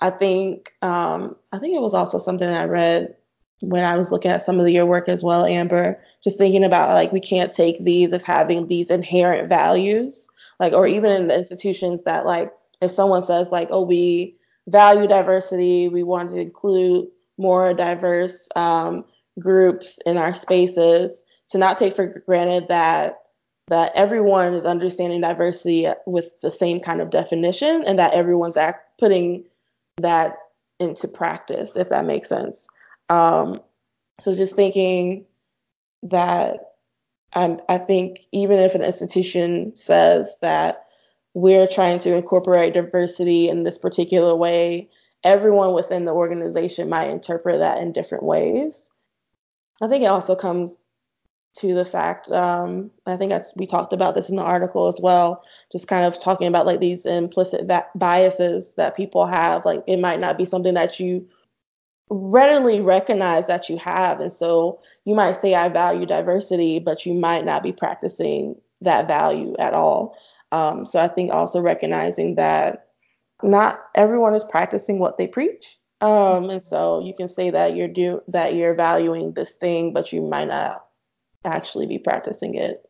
I 0.00 0.10
think 0.10 0.72
um, 0.80 1.36
I 1.52 1.58
think 1.58 1.76
it 1.76 1.82
was 1.82 1.94
also 1.94 2.18
something 2.18 2.48
I 2.48 2.64
read 2.64 3.14
when 3.60 3.84
I 3.84 3.96
was 3.96 4.10
looking 4.10 4.30
at 4.30 4.42
some 4.42 4.58
of 4.58 4.68
your 4.68 4.86
work 4.86 5.08
as 5.08 5.22
well, 5.22 5.44
Amber. 5.44 6.00
Just 6.22 6.38
thinking 6.38 6.64
about 6.64 6.90
like 6.90 7.12
we 7.12 7.20
can't 7.20 7.52
take 7.52 7.82
these 7.84 8.12
as 8.12 8.24
having 8.24 8.66
these 8.66 8.90
inherent 8.90 9.48
values, 9.48 10.28
like 10.58 10.72
or 10.72 10.86
even 10.86 11.10
in 11.12 11.28
the 11.28 11.36
institutions 11.36 12.02
that 12.04 12.26
like 12.26 12.52
if 12.80 12.90
someone 12.90 13.22
says 13.22 13.50
like 13.50 13.68
oh 13.70 13.82
we 13.82 14.36
value 14.68 15.06
diversity, 15.06 15.88
we 15.88 16.02
want 16.02 16.30
to 16.30 16.38
include 16.38 17.06
more 17.38 17.72
diverse 17.74 18.48
um, 18.56 19.04
groups 19.38 19.98
in 20.06 20.16
our 20.16 20.34
spaces, 20.34 21.22
to 21.48 21.58
not 21.58 21.78
take 21.78 21.94
for 21.94 22.06
granted 22.26 22.68
that 22.68 23.18
that 23.68 23.92
everyone 23.94 24.52
is 24.52 24.66
understanding 24.66 25.20
diversity 25.20 25.86
with 26.04 26.30
the 26.42 26.50
same 26.50 26.80
kind 26.80 27.00
of 27.00 27.10
definition 27.10 27.84
and 27.86 27.98
that 28.00 28.12
everyone's 28.12 28.56
act 28.56 28.98
putting 28.98 29.44
that 29.98 30.36
into 30.80 31.06
practice, 31.06 31.76
if 31.76 31.88
that 31.88 32.04
makes 32.04 32.28
sense. 32.28 32.66
Um, 33.10 33.60
so 34.20 34.34
just 34.34 34.54
thinking 34.54 35.26
that 36.04 36.60
I'm, 37.32 37.60
I 37.68 37.78
think 37.78 38.20
even 38.32 38.58
if 38.58 38.74
an 38.74 38.82
institution 38.82 39.74
says 39.76 40.34
that 40.40 40.86
we're 41.34 41.66
trying 41.66 41.98
to 42.00 42.14
incorporate 42.14 42.74
diversity 42.74 43.48
in 43.48 43.64
this 43.64 43.78
particular 43.78 44.34
way, 44.34 44.88
everyone 45.22 45.74
within 45.74 46.04
the 46.04 46.12
organization 46.12 46.88
might 46.88 47.10
interpret 47.10 47.58
that 47.58 47.78
in 47.78 47.92
different 47.92 48.24
ways. 48.24 48.90
I 49.82 49.88
think 49.88 50.04
it 50.04 50.08
also 50.08 50.34
comes 50.34 50.76
to 51.52 51.74
the 51.74 51.84
fact 51.84 52.30
um, 52.30 52.90
i 53.06 53.16
think 53.16 53.32
we 53.56 53.66
talked 53.66 53.92
about 53.92 54.14
this 54.14 54.28
in 54.28 54.36
the 54.36 54.42
article 54.42 54.86
as 54.86 55.00
well 55.02 55.42
just 55.72 55.88
kind 55.88 56.04
of 56.04 56.20
talking 56.20 56.46
about 56.46 56.64
like 56.64 56.78
these 56.78 57.04
implicit 57.04 57.66
va- 57.66 57.88
biases 57.96 58.74
that 58.76 58.96
people 58.96 59.26
have 59.26 59.64
like 59.64 59.82
it 59.88 59.98
might 59.98 60.20
not 60.20 60.38
be 60.38 60.44
something 60.44 60.74
that 60.74 61.00
you 61.00 61.26
readily 62.10 62.80
recognize 62.80 63.46
that 63.46 63.68
you 63.68 63.76
have 63.78 64.20
and 64.20 64.32
so 64.32 64.80
you 65.04 65.14
might 65.14 65.36
say 65.36 65.54
i 65.54 65.68
value 65.68 66.04
diversity 66.04 66.78
but 66.78 67.06
you 67.06 67.14
might 67.14 67.44
not 67.44 67.62
be 67.62 67.72
practicing 67.72 68.54
that 68.80 69.06
value 69.06 69.54
at 69.58 69.74
all 69.74 70.16
um, 70.52 70.84
so 70.84 70.98
i 71.00 71.06
think 71.06 71.32
also 71.32 71.60
recognizing 71.60 72.34
that 72.34 72.88
not 73.42 73.80
everyone 73.94 74.34
is 74.34 74.44
practicing 74.44 74.98
what 74.98 75.18
they 75.18 75.26
preach 75.26 75.78
um, 76.00 76.50
and 76.50 76.62
so 76.62 77.00
you 77.00 77.14
can 77.14 77.28
say 77.28 77.50
that 77.50 77.76
you're 77.76 77.86
do 77.86 78.20
that 78.26 78.54
you're 78.54 78.74
valuing 78.74 79.32
this 79.32 79.52
thing 79.52 79.92
but 79.92 80.12
you 80.12 80.20
might 80.20 80.48
not 80.48 80.86
actually 81.44 81.86
be 81.86 81.98
practicing 81.98 82.54
it. 82.54 82.88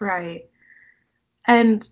Right. 0.00 0.44
And 1.46 1.88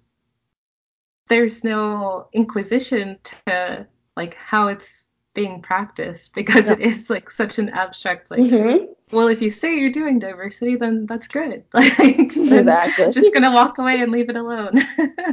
there's 1.29 1.65
no 1.65 2.29
inquisition 2.33 3.19
to 3.47 3.87
like 4.17 4.35
how 4.35 4.69
it's 4.69 5.06
being 5.37 5.61
practiced 5.63 6.35
because 6.35 6.69
it 6.69 6.81
is 6.81 7.11
like 7.11 7.31
such 7.31 7.59
an 7.59 7.69
abstract 7.69 8.31
like 8.33 8.41
Mhm. 8.41 8.89
well 9.13 9.29
if 9.29 9.41
you 9.43 9.51
say 9.51 9.79
you're 9.79 9.93
doing 9.93 10.19
diversity 10.19 10.75
then 10.77 11.07
that's 11.07 11.29
good 11.29 11.63
like 11.73 12.35
Exactly. 12.37 13.13
just 13.13 13.33
gonna 13.35 13.53
walk 13.53 13.79
away 13.79 14.01
and 14.01 14.11
leave 14.11 14.31
it 14.31 14.37
alone 14.37 14.83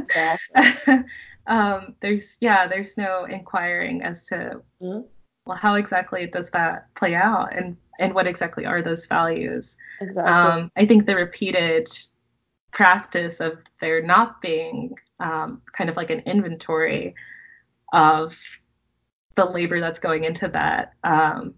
Exactly. 0.02 1.04
um 1.46 1.94
there's 2.00 2.36
yeah 2.40 2.66
there's 2.68 2.96
no 2.98 3.24
inquiring 3.24 4.02
as 4.02 4.26
to 4.28 4.60
Mhm. 4.82 5.04
well 5.46 5.56
how 5.56 5.74
exactly 5.74 6.26
does 6.26 6.50
that 6.50 6.94
play 6.94 7.14
out 7.14 7.56
and 7.56 7.76
and 7.98 8.14
what 8.14 8.26
exactly 8.26 8.66
are 8.66 8.82
those 8.82 9.06
values 9.06 9.76
Exactly. 10.00 10.32
um, 10.34 10.70
I 10.76 10.84
think 10.84 11.06
the 11.06 11.16
repeated 11.16 11.88
practice 12.72 13.40
of 13.40 13.58
there 13.80 14.02
not 14.02 14.40
being 14.42 14.98
um, 15.20 15.62
kind 15.72 15.88
of 15.88 15.96
like 15.96 16.10
an 16.10 16.20
inventory 16.26 17.14
of 17.92 18.36
the 19.34 19.44
labor 19.44 19.80
that's 19.80 19.98
going 19.98 20.24
into 20.24 20.48
that, 20.48 20.92
um, 21.04 21.54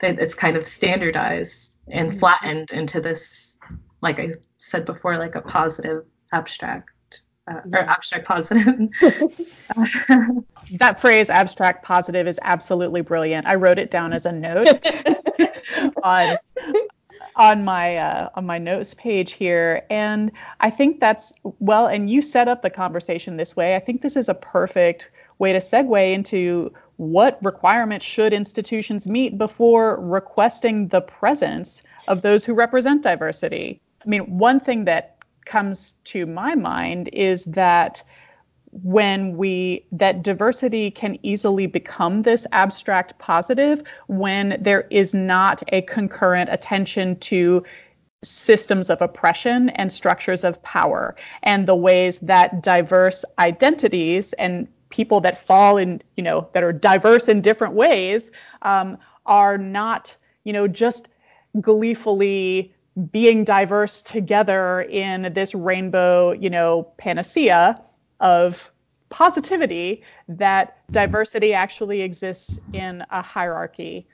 that 0.00 0.18
it's 0.18 0.34
kind 0.34 0.56
of 0.56 0.66
standardized 0.66 1.76
and 1.88 2.12
Mhm. 2.12 2.18
flattened 2.18 2.70
into 2.70 3.00
this, 3.00 3.58
like 4.00 4.18
I 4.18 4.30
said 4.58 4.84
before, 4.84 5.18
like 5.18 5.34
a 5.34 5.42
positive 5.42 6.04
abstract 6.32 7.22
uh, 7.48 7.60
or 7.72 7.80
abstract 7.80 8.26
positive. 8.26 8.88
That 10.78 11.00
phrase 11.00 11.30
abstract 11.30 11.84
positive 11.84 12.28
is 12.28 12.38
absolutely 12.42 13.00
brilliant. 13.00 13.44
I 13.46 13.56
wrote 13.56 13.78
it 13.78 13.90
down 13.90 14.12
as 14.12 14.24
a 14.24 14.30
note 14.30 14.68
on 16.04 16.38
on 17.36 17.64
my 17.64 17.96
uh, 17.96 18.28
on 18.34 18.46
my 18.46 18.58
notes 18.58 18.94
page 18.94 19.32
here 19.32 19.84
and 19.88 20.32
i 20.60 20.68
think 20.68 21.00
that's 21.00 21.32
well 21.42 21.86
and 21.86 22.10
you 22.10 22.20
set 22.20 22.48
up 22.48 22.62
the 22.62 22.70
conversation 22.70 23.36
this 23.36 23.54
way 23.56 23.76
i 23.76 23.78
think 23.78 24.02
this 24.02 24.16
is 24.16 24.28
a 24.28 24.34
perfect 24.34 25.10
way 25.40 25.52
to 25.52 25.58
segue 25.58 26.12
into 26.12 26.72
what 26.96 27.42
requirements 27.42 28.04
should 28.04 28.32
institutions 28.32 29.08
meet 29.08 29.38
before 29.38 29.98
requesting 30.00 30.88
the 30.88 31.00
presence 31.00 31.82
of 32.08 32.22
those 32.22 32.44
who 32.44 32.54
represent 32.54 33.02
diversity? 33.02 33.80
I 34.04 34.08
mean 34.08 34.38
one 34.38 34.60
thing 34.60 34.84
that 34.84 35.16
comes 35.46 35.92
to 36.04 36.26
my 36.26 36.54
mind 36.54 37.08
is 37.12 37.44
that 37.46 38.02
when 38.72 39.36
we 39.36 39.84
that 39.90 40.22
diversity 40.22 40.92
can 40.92 41.18
easily 41.24 41.66
become 41.66 42.22
this 42.22 42.46
abstract 42.52 43.18
positive 43.18 43.82
when 44.06 44.56
there 44.60 44.86
is 44.90 45.12
not 45.12 45.60
a 45.68 45.82
concurrent 45.82 46.48
attention 46.52 47.18
to 47.18 47.64
systems 48.22 48.90
of 48.90 49.00
oppression 49.00 49.70
and 49.70 49.90
structures 49.90 50.44
of 50.44 50.62
power 50.62 51.16
and 51.42 51.66
the 51.66 51.74
ways 51.74 52.18
that 52.18 52.62
diverse 52.62 53.24
identities 53.38 54.34
and 54.34 54.68
people 54.90 55.20
that 55.20 55.44
fall 55.44 55.76
in 55.76 56.02
you 56.16 56.22
know 56.22 56.48
that 56.52 56.62
are 56.62 56.72
diverse 56.72 57.28
in 57.28 57.40
different 57.40 57.74
ways 57.74 58.30
um, 58.62 58.98
are 59.26 59.56
not, 59.56 60.16
you 60.44 60.52
know, 60.52 60.68
just 60.68 61.08
gleefully 61.60 62.74
being 63.10 63.44
diverse 63.44 64.02
together 64.02 64.82
in 64.82 65.32
this 65.32 65.54
rainbow, 65.54 66.32
you 66.32 66.50
know, 66.50 66.82
panacea 66.98 67.80
of 68.20 68.70
positivity, 69.08 70.02
that 70.28 70.78
diversity 70.90 71.54
actually 71.54 72.02
exists 72.02 72.60
in 72.72 73.04
a 73.10 73.22
hierarchy. 73.22 74.06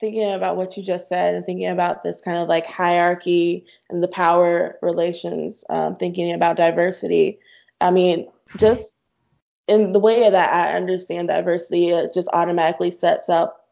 Thinking 0.00 0.32
about 0.32 0.56
what 0.56 0.76
you 0.76 0.82
just 0.82 1.08
said 1.08 1.34
and 1.34 1.44
thinking 1.44 1.68
about 1.68 2.02
this 2.02 2.20
kind 2.20 2.38
of 2.38 2.48
like 2.48 2.66
hierarchy 2.66 3.64
and 3.90 4.02
the 4.02 4.08
power 4.08 4.78
relations, 4.82 5.64
um, 5.68 5.94
thinking 5.96 6.32
about 6.32 6.56
diversity. 6.56 7.38
I 7.80 7.90
mean, 7.90 8.28
just 8.56 8.96
in 9.68 9.92
the 9.92 10.00
way 10.00 10.28
that 10.28 10.52
I 10.52 10.76
understand 10.76 11.28
diversity, 11.28 11.90
it 11.90 12.12
just 12.14 12.28
automatically 12.32 12.90
sets 12.90 13.28
up 13.28 13.66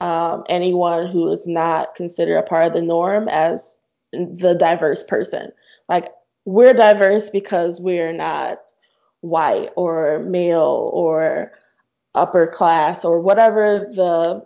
um, 0.00 0.44
anyone 0.48 1.06
who 1.06 1.30
is 1.30 1.46
not 1.46 1.94
considered 1.94 2.38
a 2.38 2.42
part 2.42 2.66
of 2.66 2.72
the 2.74 2.82
norm 2.82 3.28
as 3.28 3.78
the 4.12 4.54
diverse 4.54 5.02
person. 5.02 5.52
Like 5.88 6.12
we're 6.44 6.74
diverse 6.74 7.30
because 7.30 7.80
we're 7.80 8.12
not 8.12 8.60
white 9.20 9.70
or 9.76 10.20
male 10.20 10.90
or 10.92 11.52
upper 12.14 12.46
class 12.46 13.04
or 13.04 13.20
whatever 13.20 13.90
the 13.94 14.44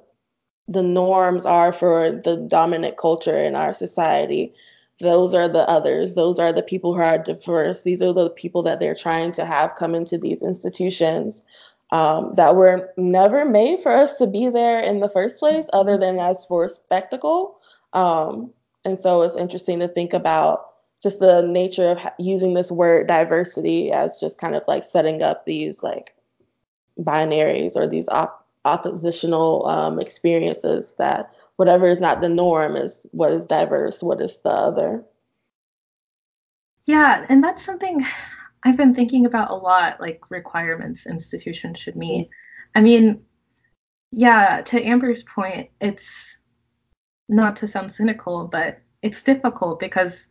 the 0.70 0.82
norms 0.82 1.46
are 1.46 1.72
for 1.72 2.10
the 2.12 2.36
dominant 2.36 2.96
culture 2.98 3.38
in 3.42 3.56
our 3.56 3.72
society 3.72 4.54
those 5.00 5.32
are 5.32 5.48
the 5.48 5.68
others. 5.68 6.14
Those 6.14 6.38
are 6.38 6.52
the 6.52 6.62
people 6.62 6.94
who 6.94 7.00
are 7.00 7.18
diverse. 7.18 7.82
These 7.82 8.02
are 8.02 8.12
the 8.12 8.30
people 8.30 8.62
that 8.64 8.80
they're 8.80 8.94
trying 8.94 9.32
to 9.32 9.44
have 9.44 9.76
come 9.76 9.94
into 9.94 10.18
these 10.18 10.42
institutions 10.42 11.42
um, 11.90 12.34
that 12.34 12.56
were 12.56 12.90
never 12.96 13.44
made 13.44 13.80
for 13.80 13.92
us 13.92 14.14
to 14.16 14.26
be 14.26 14.48
there 14.48 14.80
in 14.80 15.00
the 15.00 15.08
first 15.08 15.38
place 15.38 15.68
other 15.72 15.96
than 15.96 16.18
as 16.18 16.44
for 16.44 16.68
spectacle. 16.68 17.58
Um, 17.92 18.52
and 18.84 18.98
so 18.98 19.22
it's 19.22 19.36
interesting 19.36 19.78
to 19.80 19.88
think 19.88 20.12
about 20.12 20.66
just 21.02 21.20
the 21.20 21.42
nature 21.42 21.90
of 21.90 21.98
using 22.18 22.54
this 22.54 22.72
word 22.72 23.06
diversity 23.06 23.92
as 23.92 24.18
just 24.18 24.38
kind 24.38 24.56
of 24.56 24.62
like 24.66 24.82
setting 24.82 25.22
up 25.22 25.46
these 25.46 25.82
like 25.82 26.14
binaries 27.00 27.76
or 27.76 27.86
these 27.86 28.08
op- 28.08 28.44
oppositional 28.64 29.64
um, 29.66 30.00
experiences 30.00 30.94
that 30.98 31.34
whatever 31.58 31.88
is 31.88 32.00
not 32.00 32.20
the 32.20 32.28
norm 32.28 32.76
is 32.76 33.04
what 33.10 33.32
is 33.32 33.44
diverse, 33.44 34.00
what 34.00 34.20
is 34.20 34.38
the 34.44 34.48
other. 34.48 35.04
Yeah, 36.84 37.26
and 37.28 37.42
that's 37.42 37.64
something 37.64 38.06
I've 38.62 38.76
been 38.76 38.94
thinking 38.94 39.26
about 39.26 39.50
a 39.50 39.56
lot, 39.56 40.00
like 40.00 40.30
requirements 40.30 41.04
institutions 41.04 41.80
should 41.80 41.96
meet. 41.96 42.30
I 42.76 42.80
mean, 42.80 43.20
yeah, 44.12 44.62
to 44.66 44.80
Amber's 44.80 45.24
point, 45.24 45.68
it's 45.80 46.38
not 47.28 47.56
to 47.56 47.66
sound 47.66 47.92
cynical, 47.92 48.46
but 48.46 48.80
it's 49.02 49.24
difficult 49.24 49.80
because 49.80 50.28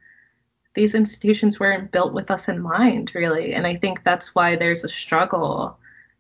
these 0.76 0.96
institutions 0.96 1.60
weren't 1.60 1.92
built 1.92 2.14
with 2.14 2.32
us 2.32 2.48
in 2.48 2.62
mind, 2.62 3.12
really. 3.14 3.54
And 3.54 3.68
I 3.68 3.76
think 3.76 4.06
that's 4.06 4.34
why 4.34 4.56
there's 4.56 4.86
a 4.86 4.90
struggle 4.90 5.78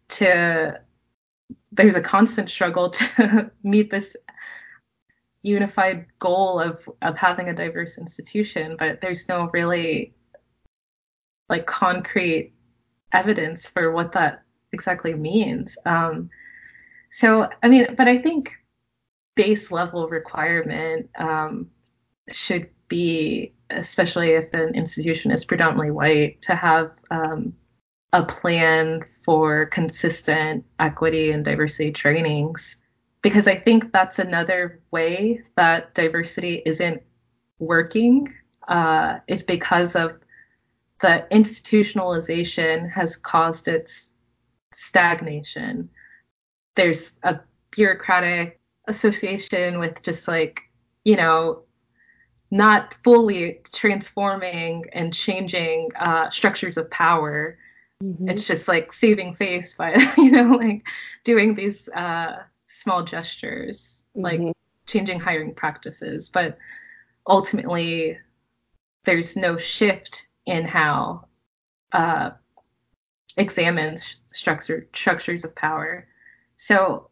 to, 0.09 0.81
there's 1.71 1.95
a 1.95 2.01
constant 2.01 2.49
struggle 2.49 2.89
to 2.91 3.49
meet 3.63 3.89
this 3.89 4.17
unified 5.47 6.05
goal 6.19 6.59
of 6.59 6.89
of 7.01 7.17
having 7.17 7.49
a 7.49 7.53
diverse 7.53 7.97
institution 7.97 8.75
but 8.77 9.01
there's 9.01 9.27
no 9.27 9.49
really 9.53 10.13
like 11.49 11.65
concrete 11.65 12.53
evidence 13.13 13.65
for 13.65 13.91
what 13.91 14.11
that 14.11 14.43
exactly 14.73 15.13
means 15.13 15.77
um, 15.85 16.29
so 17.11 17.49
i 17.63 17.67
mean 17.67 17.87
but 17.95 18.07
i 18.07 18.17
think 18.17 18.55
base 19.35 19.71
level 19.71 20.07
requirement 20.09 21.09
um, 21.17 21.69
should 22.29 22.69
be 22.89 23.53
especially 23.69 24.31
if 24.31 24.53
an 24.53 24.73
institution 24.75 25.31
is 25.31 25.45
predominantly 25.45 25.91
white, 25.91 26.41
to 26.41 26.55
have 26.55 26.97
um, 27.11 27.53
a 28.13 28.23
plan 28.23 29.03
for 29.25 29.65
consistent 29.67 30.63
equity 30.79 31.31
and 31.31 31.43
diversity 31.43 31.91
trainings. 31.91 32.77
Because 33.21 33.47
I 33.47 33.55
think 33.55 33.91
that's 33.91 34.19
another 34.19 34.81
way 34.91 35.41
that 35.55 35.93
diversity 35.95 36.61
isn't 36.65 37.01
working, 37.59 38.33
uh, 38.67 39.19
is 39.27 39.43
because 39.43 39.95
of 39.95 40.19
the 40.99 41.25
institutionalization 41.31 42.89
has 42.91 43.15
caused 43.15 43.67
its 43.67 44.13
stagnation. 44.73 45.89
There's 46.75 47.11
a 47.23 47.39
bureaucratic 47.71 48.59
association 48.87 49.79
with 49.79 50.01
just 50.01 50.27
like, 50.27 50.61
you 51.05 51.15
know, 51.15 51.63
not 52.49 52.93
fully 53.03 53.59
transforming 53.73 54.85
and 54.93 55.13
changing 55.13 55.89
uh, 55.97 56.29
structures 56.29 56.77
of 56.77 56.89
power. 56.91 57.57
Mm-hmm. 58.03 58.29
It's 58.29 58.47
just 58.47 58.67
like 58.67 58.93
saving 58.93 59.35
face 59.35 59.75
by, 59.75 59.95
you 60.17 60.31
know, 60.31 60.55
like 60.55 60.87
doing 61.23 61.55
these 61.55 61.89
uh, 61.89 62.43
small 62.67 63.03
gestures, 63.03 64.03
mm-hmm. 64.15 64.23
like 64.23 64.55
changing 64.85 65.19
hiring 65.19 65.53
practices. 65.53 66.29
But 66.29 66.57
ultimately, 67.27 68.17
there's 69.05 69.35
no 69.35 69.57
shift 69.57 70.27
in 70.45 70.65
how 70.65 71.25
uh, 71.91 72.31
examines 73.37 74.21
structure 74.31 74.87
structures 74.93 75.43
of 75.43 75.55
power. 75.55 76.07
So 76.57 77.09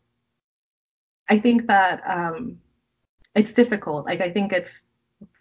I 1.29 1.39
think 1.39 1.67
that 1.67 2.01
um, 2.07 2.59
it's 3.35 3.53
difficult. 3.53 4.05
Like 4.05 4.21
I 4.21 4.29
think 4.29 4.53
it's 4.53 4.83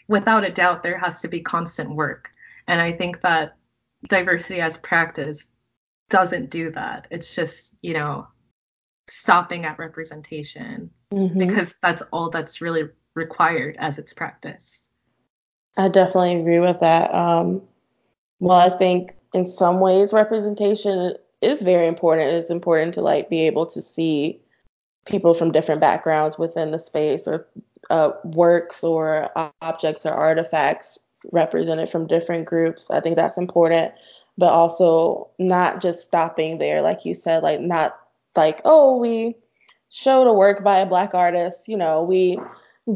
without 0.08 0.44
a 0.44 0.50
doubt, 0.50 0.82
there 0.82 0.98
has 0.98 1.20
to 1.22 1.28
be 1.28 1.40
constant 1.40 1.94
work. 1.94 2.30
And 2.66 2.80
I 2.80 2.92
think 2.92 3.20
that 3.22 3.56
diversity 4.08 4.60
as 4.60 4.76
practice 4.76 5.48
doesn't 6.10 6.50
do 6.50 6.70
that. 6.72 7.06
It's 7.10 7.34
just, 7.34 7.74
you 7.82 7.94
know, 7.94 8.26
stopping 9.06 9.64
at 9.64 9.78
representation 9.78 10.90
mm-hmm. 11.12 11.38
because 11.38 11.74
that's 11.82 12.02
all 12.12 12.30
that's 12.30 12.60
really 12.60 12.88
required 13.14 13.76
as 13.78 13.98
its 13.98 14.12
practice. 14.12 14.88
I 15.76 15.88
definitely 15.88 16.36
agree 16.36 16.60
with 16.60 16.80
that. 16.80 17.12
Um, 17.14 17.62
well, 18.38 18.58
I 18.58 18.70
think 18.70 19.14
in 19.32 19.44
some 19.44 19.80
ways 19.80 20.12
representation 20.12 21.14
is 21.42 21.62
very 21.62 21.86
important. 21.86 22.32
It's 22.32 22.50
important 22.50 22.94
to 22.94 23.02
like 23.02 23.28
be 23.28 23.40
able 23.42 23.66
to 23.66 23.82
see 23.82 24.40
people 25.06 25.34
from 25.34 25.52
different 25.52 25.80
backgrounds 25.80 26.38
within 26.38 26.70
the 26.70 26.78
space 26.78 27.28
or 27.28 27.46
uh, 27.90 28.12
works 28.24 28.82
or 28.82 29.30
objects 29.60 30.06
or 30.06 30.12
artifacts 30.12 30.98
represented 31.32 31.88
from 31.88 32.06
different 32.06 32.46
groups. 32.46 32.90
I 32.90 33.00
think 33.00 33.16
that's 33.16 33.36
important, 33.36 33.92
but 34.38 34.52
also 34.52 35.28
not 35.38 35.82
just 35.82 36.04
stopping 36.04 36.58
there, 36.58 36.82
like 36.82 37.04
you 37.04 37.14
said, 37.14 37.42
like 37.42 37.60
not 37.60 37.98
like, 38.36 38.60
oh, 38.64 38.96
we 38.96 39.36
showed 39.90 40.26
a 40.26 40.32
work 40.32 40.64
by 40.64 40.78
a 40.78 40.86
Black 40.86 41.14
artist, 41.14 41.68
you 41.68 41.76
know, 41.76 42.02
we 42.02 42.38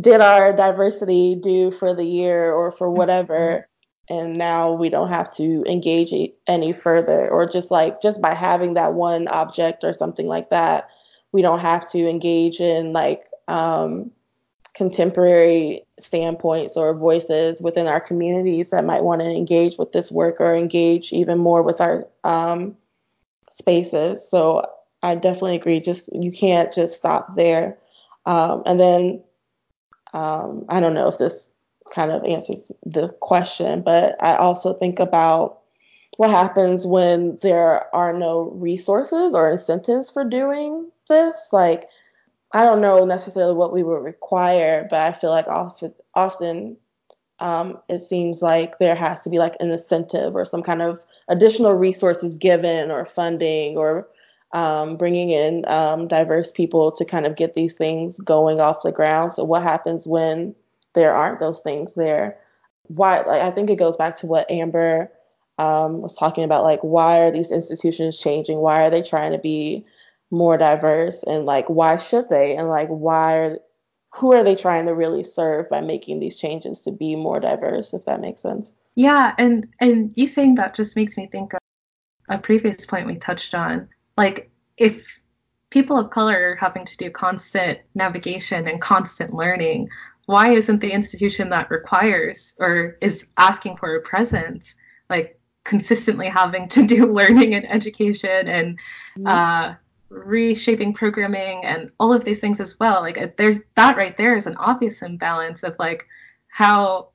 did 0.01 0.21
our 0.21 0.53
diversity 0.53 1.35
due 1.35 1.71
for 1.71 1.95
the 1.95 2.05
year 2.05 2.53
or 2.53 2.71
for 2.71 2.91
whatever. 2.91 3.69
And 4.11 4.37
now 4.37 4.73
we 4.73 4.89
don't 4.89 5.09
have 5.09 5.31
to 5.33 5.63
engage 5.67 6.15
any 6.47 6.73
further, 6.73 7.29
or 7.29 7.47
just 7.47 7.71
like 7.71 8.01
just 8.01 8.23
by 8.23 8.35
having 8.35 8.75
that 8.75 8.95
one 8.95 9.29
object 9.29 9.85
or 9.85 9.93
something 9.93 10.27
like 10.27 10.49
that, 10.49 10.89
we 11.33 11.43
don't 11.43 11.59
have 11.59 11.87
to 11.91 12.09
engage 12.09 12.59
in 12.59 12.95
like 12.95 13.25
um, 13.49 14.11
contemporary 14.75 15.85
standpoints 15.99 16.75
or 16.75 16.95
voices 16.95 17.61
within 17.61 17.87
our 17.87 18.01
communities 18.01 18.71
that 18.71 18.85
might 18.85 19.03
want 19.03 19.21
to 19.21 19.27
engage 19.27 19.77
with 19.77 19.93
this 19.93 20.11
work 20.11 20.41
or 20.41 20.55
engage 20.55 21.13
even 21.13 21.39
more 21.39 21.63
with 21.63 21.81
our 21.81 22.09
um, 22.25 22.75
spaces. 23.51 24.27
So 24.31 24.65
I 25.03 25.15
definitely 25.15 25.57
agree. 25.57 25.81
Just 25.81 26.11
you 26.13 26.33
can't 26.33 26.73
just 26.73 26.97
stop 26.97 27.37
there. 27.37 27.79
Um, 28.27 28.63
and 28.67 28.81
then 28.81 29.23
um, 30.13 30.65
I 30.69 30.81
don't 30.81 30.95
know 30.95 31.09
if 31.09 31.19
this 31.19 31.49
kind 31.93 32.11
of 32.11 32.25
answers 32.25 32.73
the 32.85 33.09
question, 33.21 33.83
but 33.83 34.17
I 34.23 34.37
also 34.37 34.75
think 34.75 34.99
about 34.99 35.61
what 36.17 36.31
happens 36.31 36.87
when 36.87 37.39
there 37.43 37.95
are 37.95 38.13
no 38.13 38.51
resources 38.55 39.35
or 39.35 39.51
incentives 39.51 40.11
for 40.11 40.25
doing 40.25 40.91
this. 41.09 41.37
Like 41.53 41.89
I 42.53 42.65
don't 42.65 42.81
know 42.81 43.05
necessarily 43.05 43.55
what 43.55 43.73
we 43.73 43.83
would 43.83 44.03
require, 44.03 44.87
but 44.89 45.01
I 45.01 45.13
feel 45.13 45.31
like 45.31 45.47
often, 46.15 46.77
um, 47.41 47.79
it 47.89 48.01
seems 48.01 48.43
like 48.43 48.79
there 48.79 48.97
has 48.97 49.21
to 49.23 49.31
be 49.31 49.39
like 49.39 49.55
an 49.61 49.71
incentive 49.71 50.35
or 50.35 50.45
some 50.45 50.63
kind 50.63 50.83
of 50.83 51.01
additional 51.29 51.75
resources 51.75 52.37
given 52.37 52.91
or 52.91 53.05
funding 53.05 53.77
or 53.77 54.09
um, 54.53 54.97
bringing 54.97 55.31
in 55.31 55.67
um, 55.69 56.09
diverse 56.09 56.51
people 56.51 56.91
to 56.93 57.05
kind 57.05 57.27
of 57.27 57.37
get 57.37 57.55
these 57.55 57.75
things 57.75 58.19
going 58.21 58.61
off 58.61 58.83
the 58.83 58.93
ground. 58.93 59.33
So 59.33 59.45
what 59.45 59.63
happens 59.63 60.07
when 60.07 60.55
there 60.95 61.15
aren't 61.15 61.41
those 61.41 61.61
things 61.61 61.95
there? 61.95 62.39
Why? 62.85 63.21
Like 63.21 63.43
I 63.43 63.51
think 63.51 63.71
it 63.71 63.77
goes 63.77 63.97
back 63.97 64.17
to 64.17 64.27
what 64.27 64.51
Amber 64.51 65.11
um, 65.59 66.01
was 66.01 66.17
talking 66.17 66.45
about. 66.45 66.63
Like 66.63 66.81
why 66.81 67.21
are 67.21 67.31
these 67.31 67.51
institutions 67.51 68.19
changing? 68.19 68.59
Why 68.59 68.85
are 68.85 68.91
they 68.91 69.03
trying 69.03 69.33
to 69.33 69.39
be 69.39 69.85
more 70.31 70.59
diverse 70.59 71.23
and 71.25 71.47
like 71.47 71.69
why 71.69 71.97
should 71.97 72.29
they 72.29 72.55
and 72.55 72.69
like 72.69 72.89
why 72.89 73.35
are 73.35 73.59
who 74.15 74.33
are 74.33 74.45
they 74.45 74.55
trying 74.55 74.87
to 74.87 74.95
really 74.95 75.25
serve 75.25 75.69
by 75.71 75.81
making 75.81 76.21
these 76.21 76.37
changes 76.37 76.81
to 76.81 76.91
be 76.91 77.17
more 77.17 77.41
diverse 77.41 77.95
if 77.95 78.05
that 78.05 78.21
makes 78.21 78.43
sense 78.43 78.73
yeah 78.95 79.35
and 79.39 79.67
and 79.81 80.13
you 80.17 80.27
saying 80.27 80.55
that 80.55 80.75
just 80.75 80.97
makes 80.97 81.17
me 81.17 81.27
think 81.27 81.55
of 81.55 81.61
a 82.29 82.37
previous 82.37 82.85
point 82.85 83.07
we 83.07 83.17
touched 83.17 83.55
on 83.55 83.89
like 84.19 84.51
if 84.77 85.23
people 85.71 85.97
of 85.97 86.11
color 86.11 86.51
are 86.53 86.57
having 86.57 86.85
to 86.85 86.97
do 86.97 87.11
constant 87.11 87.79
navigation 87.95 88.69
and 88.69 88.81
constant 88.83 89.33
learning 89.33 89.89
why 90.27 90.49
isn't 90.49 90.81
the 90.81 90.93
institution 90.93 91.49
that 91.49 91.71
requires 91.71 92.55
or 92.59 92.99
is 93.01 93.25
asking 93.39 93.77
for 93.77 93.95
a 93.95 94.03
presence 94.03 94.75
like 95.09 95.41
consistently 95.65 96.29
having 96.29 96.69
to 96.69 96.83
do 96.87 97.11
learning 97.21 97.55
and 97.55 97.71
education 97.71 98.49
and 98.49 98.79
mm-hmm. 99.17 99.27
uh, 99.27 99.75
reshaping 100.11 100.93
programming 100.93 101.65
and 101.65 101.91
all 102.01 102.13
of 102.13 102.25
these 102.25 102.41
things 102.41 102.61
as 102.61 102.79
well 102.81 103.01
like 103.01 103.37
there's 103.37 103.59
that 103.77 103.97
right 103.97 104.17
there 104.17 104.35
is 104.35 104.47
an 104.47 104.57
obvious 104.57 105.01
imbalance 105.03 105.63
of 105.63 105.77
like 105.79 106.05
how 106.49 107.09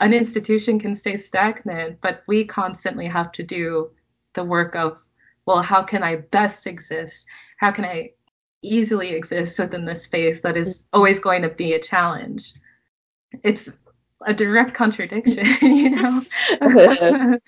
an 0.00 0.12
institution 0.12 0.78
can 0.78 0.94
stay 0.94 1.16
stagnant 1.16 1.98
but 2.00 2.22
we 2.26 2.44
constantly 2.44 3.06
have 3.06 3.32
to 3.32 3.42
do 3.42 3.90
the 4.34 4.44
work 4.44 4.74
of 4.76 5.00
well 5.46 5.62
how 5.62 5.82
can 5.82 6.02
i 6.02 6.16
best 6.16 6.66
exist 6.66 7.26
how 7.58 7.70
can 7.70 7.84
i 7.84 8.10
easily 8.62 9.10
exist 9.10 9.58
within 9.58 9.84
this 9.84 10.02
space 10.02 10.40
that 10.40 10.56
is 10.56 10.84
always 10.92 11.18
going 11.20 11.42
to 11.42 11.48
be 11.48 11.74
a 11.74 11.78
challenge 11.78 12.52
it's 13.42 13.70
a 14.26 14.34
direct 14.34 14.74
contradiction 14.74 15.46
you 15.62 15.90
know 15.90 16.22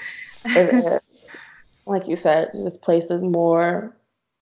like 1.87 2.07
you 2.07 2.17
said 2.17 2.51
just 2.53 2.83
places 2.83 3.23
more 3.23 3.97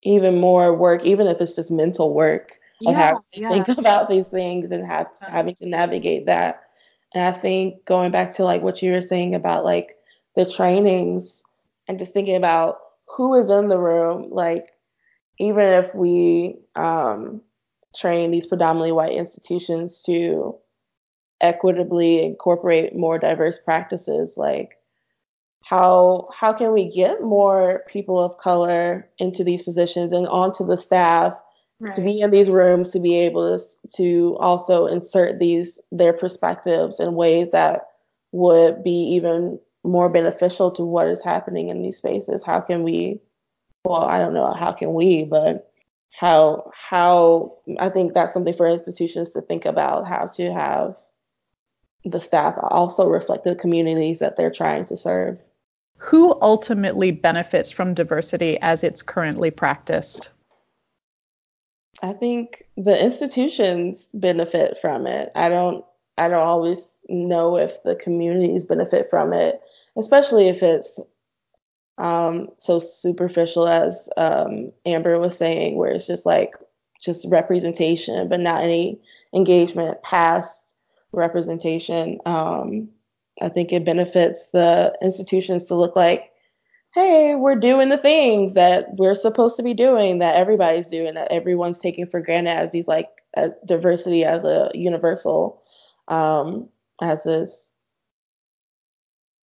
even 0.06 0.38
more 0.38 0.72
work, 0.74 1.04
even 1.04 1.26
if 1.26 1.40
it's 1.40 1.52
just 1.52 1.70
mental 1.70 2.14
work 2.14 2.58
of 2.86 2.92
yeah, 2.92 2.98
having 2.98 3.22
to 3.32 3.40
yeah. 3.40 3.48
think 3.48 3.68
about 3.78 4.08
these 4.08 4.28
things 4.28 4.70
and 4.70 4.86
have, 4.86 5.08
having 5.20 5.54
to 5.56 5.66
navigate 5.66 6.26
that. 6.26 6.62
And 7.14 7.24
I 7.24 7.32
think 7.32 7.84
going 7.84 8.12
back 8.12 8.32
to 8.34 8.44
like 8.44 8.62
what 8.62 8.82
you 8.82 8.92
were 8.92 9.02
saying 9.02 9.34
about 9.34 9.64
like 9.64 9.96
the 10.36 10.48
trainings 10.48 11.42
and 11.88 11.98
just 11.98 12.12
thinking 12.12 12.36
about 12.36 12.78
who 13.08 13.34
is 13.34 13.50
in 13.50 13.68
the 13.68 13.78
room, 13.78 14.28
like 14.30 14.66
even 15.38 15.64
if 15.64 15.94
we 15.94 16.56
um, 16.74 17.40
train 17.94 18.30
these 18.30 18.46
predominantly 18.46 18.92
white 18.92 19.12
institutions 19.12 20.02
to 20.02 20.56
equitably 21.40 22.24
incorporate 22.24 22.96
more 22.96 23.18
diverse 23.18 23.58
practices, 23.58 24.34
like 24.36 24.76
how 25.66 26.28
how 26.32 26.52
can 26.52 26.72
we 26.72 26.88
get 26.88 27.22
more 27.22 27.82
people 27.88 28.20
of 28.22 28.38
color 28.38 29.08
into 29.18 29.42
these 29.42 29.62
positions 29.62 30.12
and 30.12 30.26
onto 30.28 30.64
the 30.64 30.76
staff 30.76 31.36
right. 31.80 31.94
to 31.94 32.00
be 32.00 32.20
in 32.20 32.30
these 32.30 32.48
rooms 32.48 32.90
to 32.90 33.00
be 33.00 33.16
able 33.16 33.58
to 33.58 33.64
to 33.96 34.36
also 34.38 34.86
insert 34.86 35.40
these 35.40 35.80
their 35.90 36.12
perspectives 36.12 37.00
in 37.00 37.14
ways 37.14 37.50
that 37.50 37.82
would 38.30 38.84
be 38.84 38.92
even 38.92 39.58
more 39.86 40.08
beneficial 40.08 40.70
to 40.70 40.84
what 40.84 41.06
is 41.06 41.22
happening 41.22 41.68
in 41.68 41.82
these 41.82 41.96
spaces 41.96 42.44
how 42.44 42.60
can 42.60 42.82
we 42.82 43.20
well 43.84 44.02
i 44.02 44.18
don't 44.18 44.34
know 44.34 44.52
how 44.52 44.72
can 44.72 44.92
we 44.92 45.24
but 45.24 45.72
how 46.10 46.70
how 46.74 47.52
i 47.78 47.88
think 47.88 48.12
that's 48.12 48.32
something 48.32 48.54
for 48.54 48.68
institutions 48.68 49.30
to 49.30 49.40
think 49.40 49.64
about 49.64 50.06
how 50.06 50.26
to 50.26 50.52
have 50.52 50.96
the 52.04 52.20
staff 52.20 52.54
also 52.70 53.08
reflect 53.08 53.44
the 53.44 53.54
communities 53.54 54.18
that 54.18 54.36
they're 54.36 54.50
trying 54.50 54.84
to 54.84 54.96
serve 54.96 55.40
who 55.98 56.36
ultimately 56.42 57.10
benefits 57.10 57.70
from 57.70 57.94
diversity 57.94 58.58
as 58.60 58.84
it's 58.84 59.02
currently 59.02 59.50
practiced? 59.50 60.30
I 62.02 62.12
think 62.12 62.64
the 62.76 63.02
institutions 63.02 64.10
benefit 64.12 64.78
from 64.78 65.06
it. 65.06 65.32
I 65.34 65.48
don't 65.48 65.84
I 66.18 66.28
don't 66.28 66.46
always 66.46 66.86
know 67.08 67.56
if 67.56 67.82
the 67.82 67.96
communities 67.96 68.64
benefit 68.64 69.08
from 69.10 69.32
it, 69.32 69.60
especially 69.96 70.48
if 70.48 70.62
it's 70.62 70.98
um, 71.98 72.48
so 72.58 72.78
superficial 72.78 73.68
as 73.68 74.08
um, 74.16 74.72
Amber 74.84 75.18
was 75.18 75.36
saying, 75.36 75.76
where 75.76 75.90
it's 75.90 76.06
just 76.06 76.26
like 76.26 76.54
just 77.00 77.26
representation, 77.28 78.28
but 78.28 78.40
not 78.40 78.62
any 78.62 79.00
engagement 79.34 80.02
past 80.02 80.74
representation. 81.12 82.18
Um, 82.26 82.88
I 83.40 83.48
think 83.48 83.72
it 83.72 83.84
benefits 83.84 84.48
the 84.48 84.96
institutions 85.02 85.64
to 85.64 85.74
look 85.74 85.94
like, 85.94 86.32
hey, 86.94 87.34
we're 87.34 87.56
doing 87.56 87.90
the 87.90 87.98
things 87.98 88.54
that 88.54 88.86
we're 88.96 89.14
supposed 89.14 89.56
to 89.56 89.62
be 89.62 89.74
doing, 89.74 90.18
that 90.18 90.36
everybody's 90.36 90.88
doing, 90.88 91.14
that 91.14 91.30
everyone's 91.30 91.78
taking 91.78 92.06
for 92.06 92.20
granted 92.20 92.50
as 92.50 92.72
these 92.72 92.88
like 92.88 93.10
diversity 93.66 94.24
as 94.24 94.44
a 94.44 94.70
universal, 94.72 95.62
um, 96.08 96.68
as 97.00 97.22
this 97.24 97.70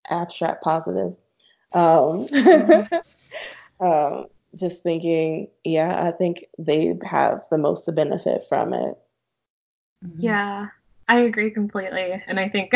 abstract 0.09 0.63
positive. 0.63 1.15
Um, 1.73 2.27
mm-hmm. 2.27 3.85
um, 3.85 4.27
just 4.55 4.83
thinking, 4.83 5.47
yeah, 5.63 6.05
I 6.05 6.11
think 6.11 6.45
they 6.57 6.93
have 7.03 7.45
the 7.49 7.57
most 7.57 7.85
to 7.85 7.91
benefit 7.91 8.45
from 8.47 8.73
it. 8.73 8.97
Yeah, 10.15 10.67
I 11.07 11.19
agree 11.19 11.49
completely. 11.49 12.21
And 12.27 12.39
I 12.39 12.49
think 12.49 12.73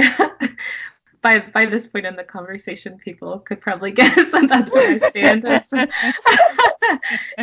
by 1.22 1.40
by 1.40 1.66
this 1.66 1.88
point 1.88 2.06
in 2.06 2.16
the 2.16 2.24
conversation, 2.24 2.98
people 2.98 3.40
could 3.40 3.62
probably 3.62 3.92
guess 4.00 4.16
that 4.32 4.48
that's 4.50 4.74
where 4.74 4.94
I 4.94 5.10
stand. 5.10 5.46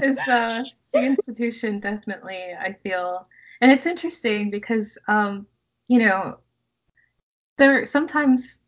is, 0.03 0.13
is 0.19 0.19
uh, 0.29 0.65
the 0.93 1.01
institution 1.01 1.81
definitely? 1.81 2.55
I 2.59 2.73
feel, 2.83 3.29
and 3.61 3.71
it's 3.71 3.87
interesting 3.87 4.51
because 4.51 4.99
um, 5.07 5.47
you 5.89 5.99
know 5.99 6.39
there 7.59 7.85
sometimes 7.85 8.59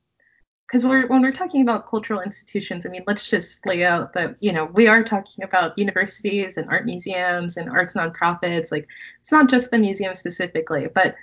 because 0.66 0.85
we're 0.85 1.07
when 1.07 1.22
we're 1.22 1.33
talking 1.33 1.62
about 1.62 1.88
cultural 1.88 2.20
institutions 2.20 2.87
i 2.87 2.88
mean 2.88 3.02
let's 3.07 3.29
just 3.29 3.64
lay 3.66 3.85
out 3.85 4.12
that 4.12 4.37
you 4.40 4.52
know 4.52 4.66
we 4.66 4.87
are 4.87 5.02
talking 5.02 5.44
about 5.44 5.76
universities 5.79 6.57
and 6.57 6.68
art 6.68 6.85
museums 6.85 7.57
and 7.57 7.70
arts 7.70 7.94
nonprofits 7.94 8.70
like 8.70 8.87
it's 9.20 9.33
not 9.33 9.48
just 9.48 9.70
the 9.70 9.79
museum 9.79 10.14
specifically 10.14 10.88
but 10.94 11.14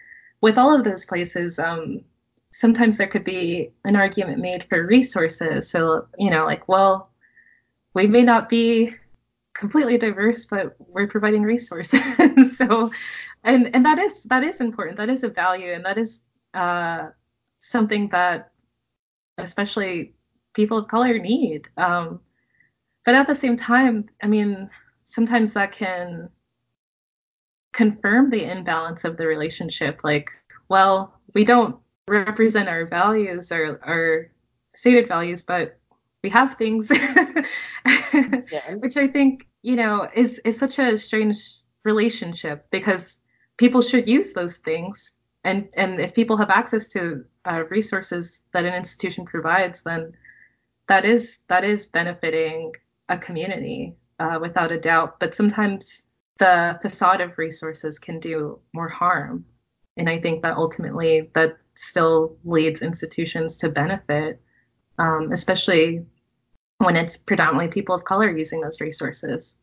with 0.42 0.58
all 0.58 0.74
of 0.74 0.84
those 0.84 1.06
places 1.06 1.60
um, 1.60 2.04
sometimes 2.54 2.98
there 2.98 3.08
could 3.08 3.24
be 3.24 3.72
an 3.84 3.96
argument 3.96 4.40
made 4.40 4.64
for 4.64 4.86
resources. 4.86 5.70
So, 5.70 6.08
you 6.18 6.30
know, 6.30 6.46
like, 6.46 6.68
well, 6.68 7.12
we 7.96 8.08
may 8.08 8.22
not 8.22 8.48
be 8.48 8.94
completely 9.56 9.98
diverse, 9.98 10.46
but 10.46 10.76
we're 10.80 11.08
providing 11.08 11.44
resources. 11.44 12.00
so, 12.56 12.92
and 13.44 13.74
and 13.76 13.86
that 13.86 14.00
is 14.00 14.24
that 14.24 14.44
is 14.44 14.62
important. 14.62 14.98
That 14.98 15.10
is 15.10 15.24
a 15.24 15.30
value, 15.30 15.74
and 15.74 15.84
that 15.86 15.98
is 15.98 16.22
uh, 16.54 17.10
something 17.60 18.10
that 18.10 18.52
especially 19.38 20.14
people 20.54 20.78
of 20.78 20.88
color 20.88 21.18
need. 21.20 21.68
Um, 21.78 22.20
but 23.06 23.16
at 23.16 23.28
the 23.28 23.36
same 23.36 23.58
time, 23.58 24.06
I 24.22 24.28
mean, 24.28 24.70
sometimes 25.04 25.54
that 25.54 25.72
can 25.72 26.30
confirm 27.74 28.30
the 28.30 28.50
imbalance 28.50 29.04
of 29.04 29.18
the 29.18 29.28
relationship. 29.28 30.02
Like, 30.04 30.30
well, 30.70 31.20
we 31.34 31.44
don't 31.44 31.76
represent 32.08 32.70
our 32.70 32.86
values, 32.86 33.52
our 33.52 33.80
our 33.84 34.32
stated 34.76 35.08
values, 35.08 35.42
but 35.42 35.80
we 36.24 36.30
have 36.30 36.56
things, 36.56 36.90
yeah. 37.86 38.74
which 38.80 38.96
I 38.96 39.08
think 39.08 39.48
you 39.64 39.76
know 39.76 40.08
is 40.14 40.40
is 40.46 40.58
such 40.58 40.80
a 40.80 40.98
strange 40.98 41.38
relationship 41.84 42.66
because 42.72 43.18
people 43.58 43.82
should 43.82 44.08
use 44.08 44.34
those 44.34 44.58
things, 44.58 45.12
and 45.44 45.70
and 45.76 46.00
if 46.00 46.14
people 46.14 46.38
have 46.38 46.50
access 46.50 46.88
to 46.90 47.26
uh, 47.46 47.64
resources 47.70 48.42
that 48.54 48.66
an 48.66 48.74
institution 48.74 49.26
provides, 49.26 49.82
then 49.82 50.14
that 50.88 51.06
is 51.06 51.40
that 51.48 51.64
is 51.64 51.86
benefiting 51.86 52.74
a 53.10 53.18
community 53.18 53.96
uh, 54.20 54.40
without 54.42 54.72
a 54.72 54.80
doubt. 54.80 55.20
But 55.20 55.36
sometimes 55.36 56.04
the 56.40 56.80
facade 56.82 57.22
of 57.22 57.38
resources 57.38 58.00
can 58.00 58.20
do 58.20 58.60
more 58.74 58.90
harm 58.90 59.46
and 59.98 60.10
I 60.10 60.20
think 60.20 60.42
that 60.42 60.58
ultimately 60.58 61.30
that 61.34 61.58
still 61.76 62.38
leads 62.44 62.82
institutions 62.82 63.58
to 63.58 63.70
benefit, 63.70 64.42
um, 64.98 65.32
especially 65.32 66.06
when 66.80 66.96
it's 66.96 67.18
predominantly 67.18 67.68
people 67.70 67.96
of 67.96 68.04
color 68.04 68.30
using 68.30 68.62
those 68.62 68.82
resources. 68.82 69.56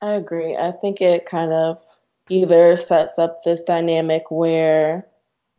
I 0.00 0.14
agree. 0.14 0.56
I 0.56 0.72
think 0.72 1.00
it 1.00 1.26
kind 1.26 1.52
of 1.52 1.80
either 2.32 2.76
sets 2.76 3.18
up 3.18 3.42
this 3.44 3.62
dynamic 3.62 4.30
where 4.30 5.06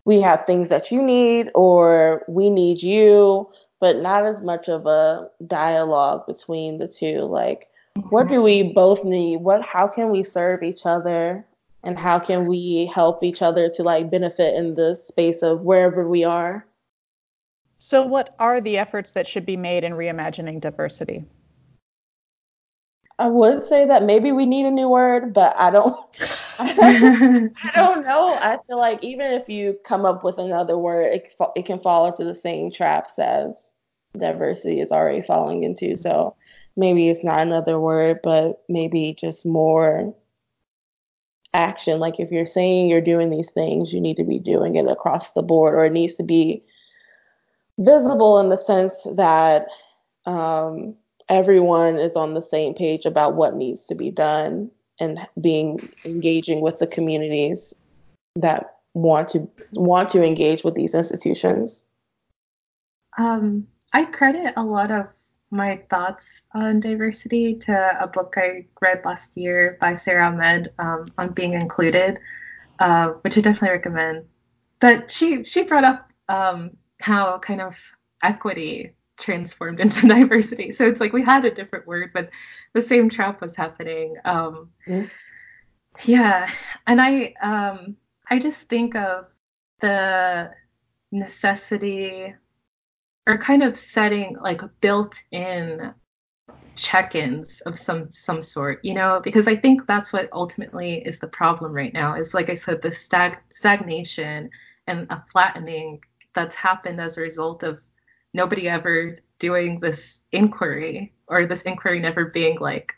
we 0.06 0.20
have 0.22 0.46
things 0.46 0.70
that 0.70 0.92
you 0.92 1.02
need 1.02 1.50
or 1.56 2.24
we 2.28 2.50
need 2.50 2.82
you, 2.82 3.50
but 3.80 3.98
not 3.98 4.26
as 4.26 4.42
much 4.42 4.68
of 4.68 4.86
a 4.86 5.30
dialogue 5.48 6.26
between 6.28 6.78
the 6.78 6.88
two. 6.88 7.22
Like, 7.22 7.70
what 8.10 8.28
do 8.28 8.42
we 8.42 8.64
both 8.64 9.04
need? 9.06 9.38
What 9.38 9.62
how 9.62 9.88
can 9.88 10.10
we 10.10 10.24
serve 10.24 10.64
each 10.64 10.86
other? 10.86 11.46
and 11.84 12.00
how 12.00 12.18
can 12.18 12.46
we 12.46 12.90
help 12.94 13.24
each 13.24 13.42
other 13.42 13.70
to 13.70 13.84
like 13.84 14.10
benefit 14.10 14.56
in 14.56 14.76
the 14.76 14.96
space 14.96 15.44
of 15.44 15.62
wherever 15.62 16.08
we 16.08 16.24
are 16.24 16.66
so 17.80 18.06
what 18.06 18.34
are 18.40 18.62
the 18.62 18.78
efforts 18.78 19.12
that 19.12 19.28
should 19.28 19.46
be 19.46 19.58
made 19.58 19.84
in 19.84 19.94
reimagining 19.94 20.60
diversity 20.60 21.26
I 23.20 23.28
would 23.28 23.66
say 23.66 23.86
that 23.86 24.04
maybe 24.04 24.32
we 24.32 24.46
need 24.46 24.66
a 24.66 24.72
new 24.72 24.90
word, 24.90 25.34
but 25.34 25.56
I 25.58 25.70
don't. 25.70 25.96
I 26.60 26.74
don't 27.76 28.06
know. 28.06 28.38
I 28.42 28.60
feel 28.68 28.78
like 28.78 29.04
even 29.04 29.32
if 29.34 29.50
you 29.50 29.78
come 29.86 30.06
up 30.06 30.24
with 30.24 30.38
another 30.38 30.78
word, 30.78 31.14
it, 31.14 31.34
it 31.56 31.66
can 31.66 31.80
fall 31.80 32.08
into 32.08 32.24
the 32.24 32.36
same 32.36 32.72
traps 32.72 33.18
as 33.20 33.72
diversity 34.18 34.80
is 34.80 34.92
already 34.92 35.22
falling 35.22 35.64
into. 35.64 35.96
So 35.96 36.36
maybe 36.76 37.10
it's 37.10 37.24
not 37.24 37.42
another 37.42 37.80
word, 37.80 38.20
but 38.24 38.64
maybe 38.70 39.16
just 39.20 39.46
more 39.46 40.14
action. 41.54 42.00
Like 42.00 42.20
if 42.20 42.32
you're 42.32 42.46
saying 42.46 42.90
you're 42.90 43.02
doing 43.02 43.30
these 43.30 43.52
things, 43.52 43.94
you 43.94 44.02
need 44.02 44.18
to 44.18 44.24
be 44.24 44.40
doing 44.40 44.76
it 44.76 44.88
across 44.88 45.32
the 45.32 45.44
board, 45.44 45.76
or 45.76 45.86
it 45.86 45.94
needs 45.94 46.16
to 46.16 46.24
be 46.24 46.64
visible 47.80 48.40
in 48.40 48.50
the 48.50 48.58
sense 48.58 49.08
that 49.16 49.68
um, 50.26 50.96
everyone 51.30 51.98
is 51.98 52.16
on 52.16 52.34
the 52.34 52.42
same 52.42 52.74
page 52.74 53.06
about 53.06 53.36
what 53.36 53.56
needs 53.56 53.86
to 53.86 53.96
be 53.96 54.12
done 54.12 54.70
and 55.00 55.20
being 55.42 55.90
engaging 56.06 56.62
with 56.62 56.80
the 56.80 56.88
communities 56.88 57.74
that 58.36 58.78
want 58.94 59.30
to 59.30 59.48
want 59.74 60.10
to 60.10 60.24
engage 60.24 60.64
with 60.64 60.76
these 60.76 60.94
institutions. 60.94 61.86
Um, 63.18 63.68
I 63.94 64.06
credit 64.06 64.54
a 64.56 64.64
lot 64.64 64.92
of 64.92 65.12
my 65.52 65.80
thoughts 65.90 66.44
on 66.54 66.80
diversity 66.80 67.54
to 67.56 68.04
a 68.04 68.08
book 68.08 68.34
I 68.38 68.66
read 68.82 69.02
last 69.06 69.38
year 69.38 69.78
by 69.80 69.94
Sara 69.96 70.28
Ahmed 70.28 70.74
um, 70.80 71.06
on 71.18 71.32
being 71.32 71.54
included, 71.54 72.20
uh, 72.80 73.10
which 73.22 73.38
I 73.38 73.42
definitely 73.42 73.70
recommend. 73.70 74.26
But 74.80 75.12
she 75.12 75.44
she 75.44 75.64
brought 75.64 75.84
up 75.84 76.12
um, 76.28 76.72
how 77.00 77.38
kind 77.40 77.62
of 77.62 77.78
equity 78.24 78.92
transformed 79.18 79.80
into 79.80 80.08
diversity. 80.08 80.72
So 80.72 80.86
it's 80.86 81.00
like 81.00 81.14
we 81.14 81.24
had 81.24 81.46
a 81.46 81.52
different 81.52 81.88
word, 81.88 82.12
but 82.14 82.30
the 82.74 82.82
same 82.82 83.10
trap 83.10 83.42
was 83.42 83.56
happening. 83.56 84.16
Um, 84.26 84.70
mm-hmm. 84.88 85.06
Yeah, 86.06 86.50
and 86.88 87.00
I 87.00 87.34
um, 87.42 87.96
I 88.30 88.40
just 88.40 88.68
think 88.68 88.96
of 88.96 89.28
the 89.80 90.52
necessity 91.12 92.34
or 93.28 93.38
kind 93.38 93.64
of 93.64 93.76
setting 93.76 94.36
like 94.42 94.62
built-in 94.82 95.94
check-ins 96.76 97.62
of 97.62 97.78
some 97.78 98.12
some 98.12 98.42
sort 98.42 98.84
you 98.84 98.96
know 98.96 99.22
because 99.24 99.48
i 99.48 99.56
think 99.56 99.86
that's 99.86 100.12
what 100.12 100.28
ultimately 100.34 101.04
is 101.06 101.20
the 101.20 101.28
problem 101.28 101.72
right 101.72 101.94
now 101.94 102.16
is 102.16 102.34
like 102.34 102.50
i 102.50 102.54
said 102.54 102.82
the 102.82 102.92
stag- 102.92 103.40
stagnation 103.50 104.50
and 104.88 105.06
a 105.12 105.22
flattening 105.32 106.02
that's 106.34 106.56
happened 106.56 107.00
as 107.00 107.18
a 107.18 107.22
result 107.22 107.62
of 107.62 107.80
nobody 108.34 108.68
ever 108.68 109.18
doing 109.40 109.80
this 109.80 110.24
inquiry 110.32 111.14
or 111.28 111.46
this 111.46 111.62
inquiry 111.64 112.00
never 112.00 112.26
being 112.26 112.58
like 112.60 112.94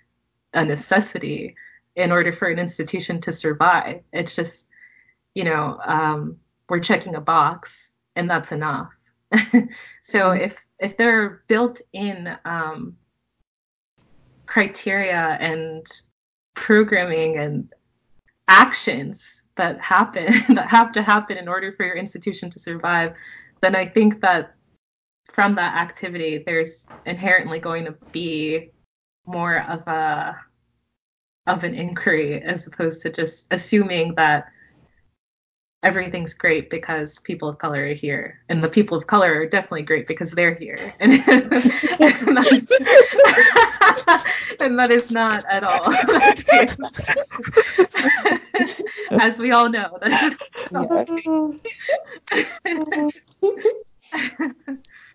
a 0.54 0.64
necessity 0.64 1.56
in 1.96 2.12
order 2.12 2.32
for 2.32 2.48
an 2.48 2.60
institution 2.60 3.20
to 3.22 3.32
survive 3.32 4.02
it's 4.14 4.36
just 4.36 4.68
you 5.34 5.44
know 5.44 5.80
um, 5.86 6.38
we're 6.70 6.80
checking 6.80 7.16
a 7.16 7.22
box 7.22 7.92
and 8.16 8.30
that's 8.30 8.52
enough 8.52 8.90
so 10.02 10.30
mm-hmm. 10.30 10.42
if 10.42 10.58
if 10.80 10.98
there 10.98 11.22
are 11.22 11.44
built-in 11.48 12.38
um, 12.46 12.96
criteria 14.46 15.38
and 15.40 16.02
programming 16.54 17.38
and 17.38 17.74
actions 18.48 19.44
that 19.56 19.80
happen 19.80 20.26
that 20.56 20.70
have 20.70 20.92
to 20.92 21.02
happen 21.02 21.38
in 21.38 21.48
order 21.48 21.72
for 21.72 21.86
your 21.86 21.96
institution 21.96 22.50
to 22.50 22.60
survive 22.60 23.14
then 23.62 23.76
i 23.76 23.86
think 23.86 24.22
that 24.22 24.55
from 25.32 25.56
that 25.56 25.76
activity 25.76 26.44
there's 26.46 26.88
inherently 27.06 27.60
going 27.60 27.86
to 27.86 27.92
be 28.12 28.72
more 29.26 29.64
of 29.64 29.86
a 29.88 30.36
of 31.48 31.64
an 31.64 31.76
inquiry 31.76 32.42
as 32.42 32.66
opposed 32.68 33.02
to 33.02 33.10
just 33.10 33.48
assuming 33.52 34.16
that 34.16 34.52
everything's 35.86 36.34
great 36.34 36.72
because 36.72 37.20
people 37.20 37.48
of 37.48 37.60
color 37.60 37.84
are 37.84 37.94
here. 37.94 38.42
And 38.50 38.64
the 38.64 38.68
people 38.68 38.98
of 38.98 39.06
color 39.06 39.42
are 39.42 39.46
definitely 39.46 39.84
great 39.84 40.08
because 40.08 40.32
they're 40.32 40.56
here. 40.56 40.80
And, 41.00 41.14
and, 41.28 41.44
and 44.60 44.80
that 44.80 44.90
is 44.90 45.12
not 45.12 45.46
at 45.50 45.64
all 45.64 45.94
as 49.22 49.38
we 49.38 49.52
all 49.52 49.70
know 49.70 50.00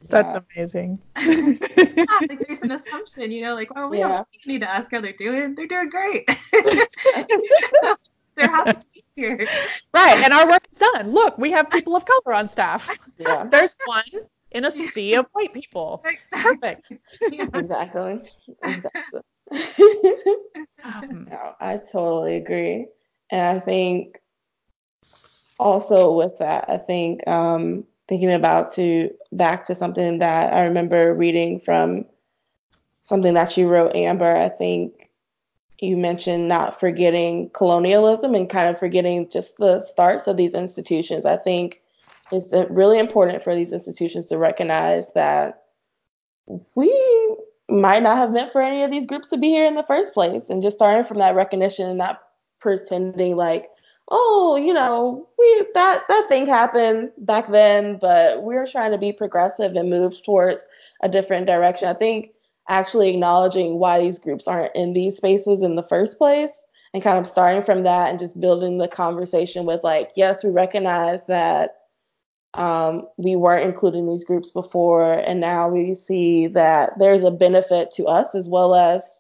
that's 0.09 0.35
amazing 0.35 0.99
yeah, 1.19 2.07
like 2.29 2.39
there's 2.47 2.63
an 2.63 2.73
assumption 2.79 3.31
you 3.31 3.43
know 3.43 3.55
like 3.55 3.69
oh 3.77 3.89
we 3.89 3.99
yeah. 3.99 4.09
don't 4.09 4.29
need 4.47 4.61
to 4.61 4.71
ask 4.71 4.91
how 4.91 5.01
they're 5.01 5.13
doing 5.13 5.55
they're 5.55 5.67
doing 5.67 5.91
great 5.91 6.29
they're 8.41 8.49
happy 8.49 8.73
to 8.73 8.87
be 8.95 9.05
here. 9.17 9.47
Right. 9.93 10.19
And 10.19 10.33
our 10.33 10.49
work 10.49 10.67
is 10.73 10.79
done. 10.79 11.11
Look, 11.11 11.39
we 11.39 11.51
have 11.51 11.71
people 11.71 11.97
of 11.97 12.05
color 12.05 12.35
on 12.35 12.47
staff. 12.47 12.89
Yeah. 13.19 13.45
There's 13.45 13.77
one 13.85 14.05
in 14.53 14.65
a 14.65 14.71
sea 14.71 15.15
of 15.15 15.27
white 15.33 15.53
people. 15.53 16.03
Exactly. 16.05 16.77
Yeah. 17.31 17.47
Exactly. 17.55 18.21
Exactly. 18.65 19.21
um, 20.85 21.29
no, 21.31 21.55
I 21.61 21.77
totally 21.77 22.37
agree. 22.37 22.87
And 23.31 23.59
I 23.59 23.61
think 23.61 24.19
also 25.59 26.13
with 26.13 26.39
that, 26.39 26.65
I 26.69 26.79
think 26.79 27.27
um, 27.29 27.85
thinking 28.11 28.33
about 28.33 28.73
to 28.73 29.09
back 29.31 29.65
to 29.65 29.75
something 29.75 30.19
that 30.19 30.53
I 30.53 30.65
remember 30.65 31.15
reading 31.15 31.61
from 31.61 32.05
something 33.05 33.35
that 33.35 33.57
you 33.57 33.69
wrote, 33.69 33.95
Amber. 33.95 34.37
I 34.37 34.49
think 34.49 35.09
you 35.79 35.97
mentioned 35.97 36.49
not 36.49 36.79
forgetting 36.79 37.51
colonialism 37.51 38.35
and 38.35 38.51
kind 38.51 38.69
of 38.69 38.79
forgetting 38.79 39.31
just 39.31 39.57
the 39.59 39.81
starts 39.81 40.27
of 40.27 40.37
these 40.37 40.55
institutions. 40.55 41.25
I 41.25 41.37
think 41.37 41.81
it's 42.33 42.53
uh, 42.53 42.67
really 42.69 42.99
important 42.99 43.45
for 43.45 43.55
these 43.55 43.73
institutions 43.73 44.27
to 44.27 44.39
recognize 44.39 45.13
that 45.13 45.63
we 46.75 47.37
might 47.69 48.03
not 48.03 48.17
have 48.17 48.33
meant 48.33 48.51
for 48.51 48.61
any 48.61 48.83
of 48.83 48.91
these 48.91 49.07
groups 49.07 49.29
to 49.29 49.39
be 49.39 49.51
here 49.51 49.67
in 49.67 49.77
the 49.77 49.85
first 49.85 50.15
place 50.15 50.51
and 50.51 50.63
just 50.63 50.77
starting 50.77 51.05
from 51.05 51.19
that 51.19 51.37
recognition 51.37 51.89
and 51.89 51.99
not 51.99 52.23
pretending 52.61 53.37
like 53.37 53.69
oh 54.11 54.57
you 54.57 54.73
know 54.73 55.29
we 55.39 55.65
that 55.75 56.03
that 56.09 56.29
thing 56.29 56.47
happened 56.47 57.11
back 57.19 57.51
then 57.51 57.97
but 58.01 58.43
we're 58.43 58.67
trying 58.67 58.91
to 58.91 58.99
be 58.99 59.13
progressive 59.13 59.75
and 59.75 59.91
move 59.91 60.23
towards 60.23 60.67
a 61.03 61.09
different 61.09 61.47
direction. 61.47 61.89
I 61.89 61.95
think 61.95 62.33
actually 62.69 63.11
acknowledging 63.11 63.79
why 63.79 63.99
these 64.01 64.19
groups 64.19 64.47
aren't 64.47 64.75
in 64.75 64.93
these 64.93 65.17
spaces 65.17 65.63
in 65.63 65.75
the 65.77 65.83
first 65.83 66.19
place 66.19 66.67
and 66.93 67.03
kind 67.03 67.19
of 67.19 67.27
starting 67.27 67.63
from 67.63 67.83
that 67.85 68.11
and 68.11 68.19
just 68.19 68.41
building 68.41 68.79
the 68.79 68.89
conversation 68.89 69.65
with 69.67 69.83
like 69.85 70.11
yes 70.17 70.45
we 70.45 70.51
recognize 70.51 71.25
that 71.27 71.77
um, 72.55 73.07
we 73.17 73.37
weren't 73.37 73.65
including 73.65 74.09
these 74.09 74.25
groups 74.25 74.51
before 74.51 75.13
and 75.13 75.41
now 75.41 75.69
we 75.69 75.95
see 75.95 76.49
that 76.49 76.99
there's 76.99 77.23
a 77.23 77.31
benefit 77.31 77.93
to 77.93 78.07
us 78.07 78.35
as 78.35 78.49
well 78.49 78.75
as 78.75 79.20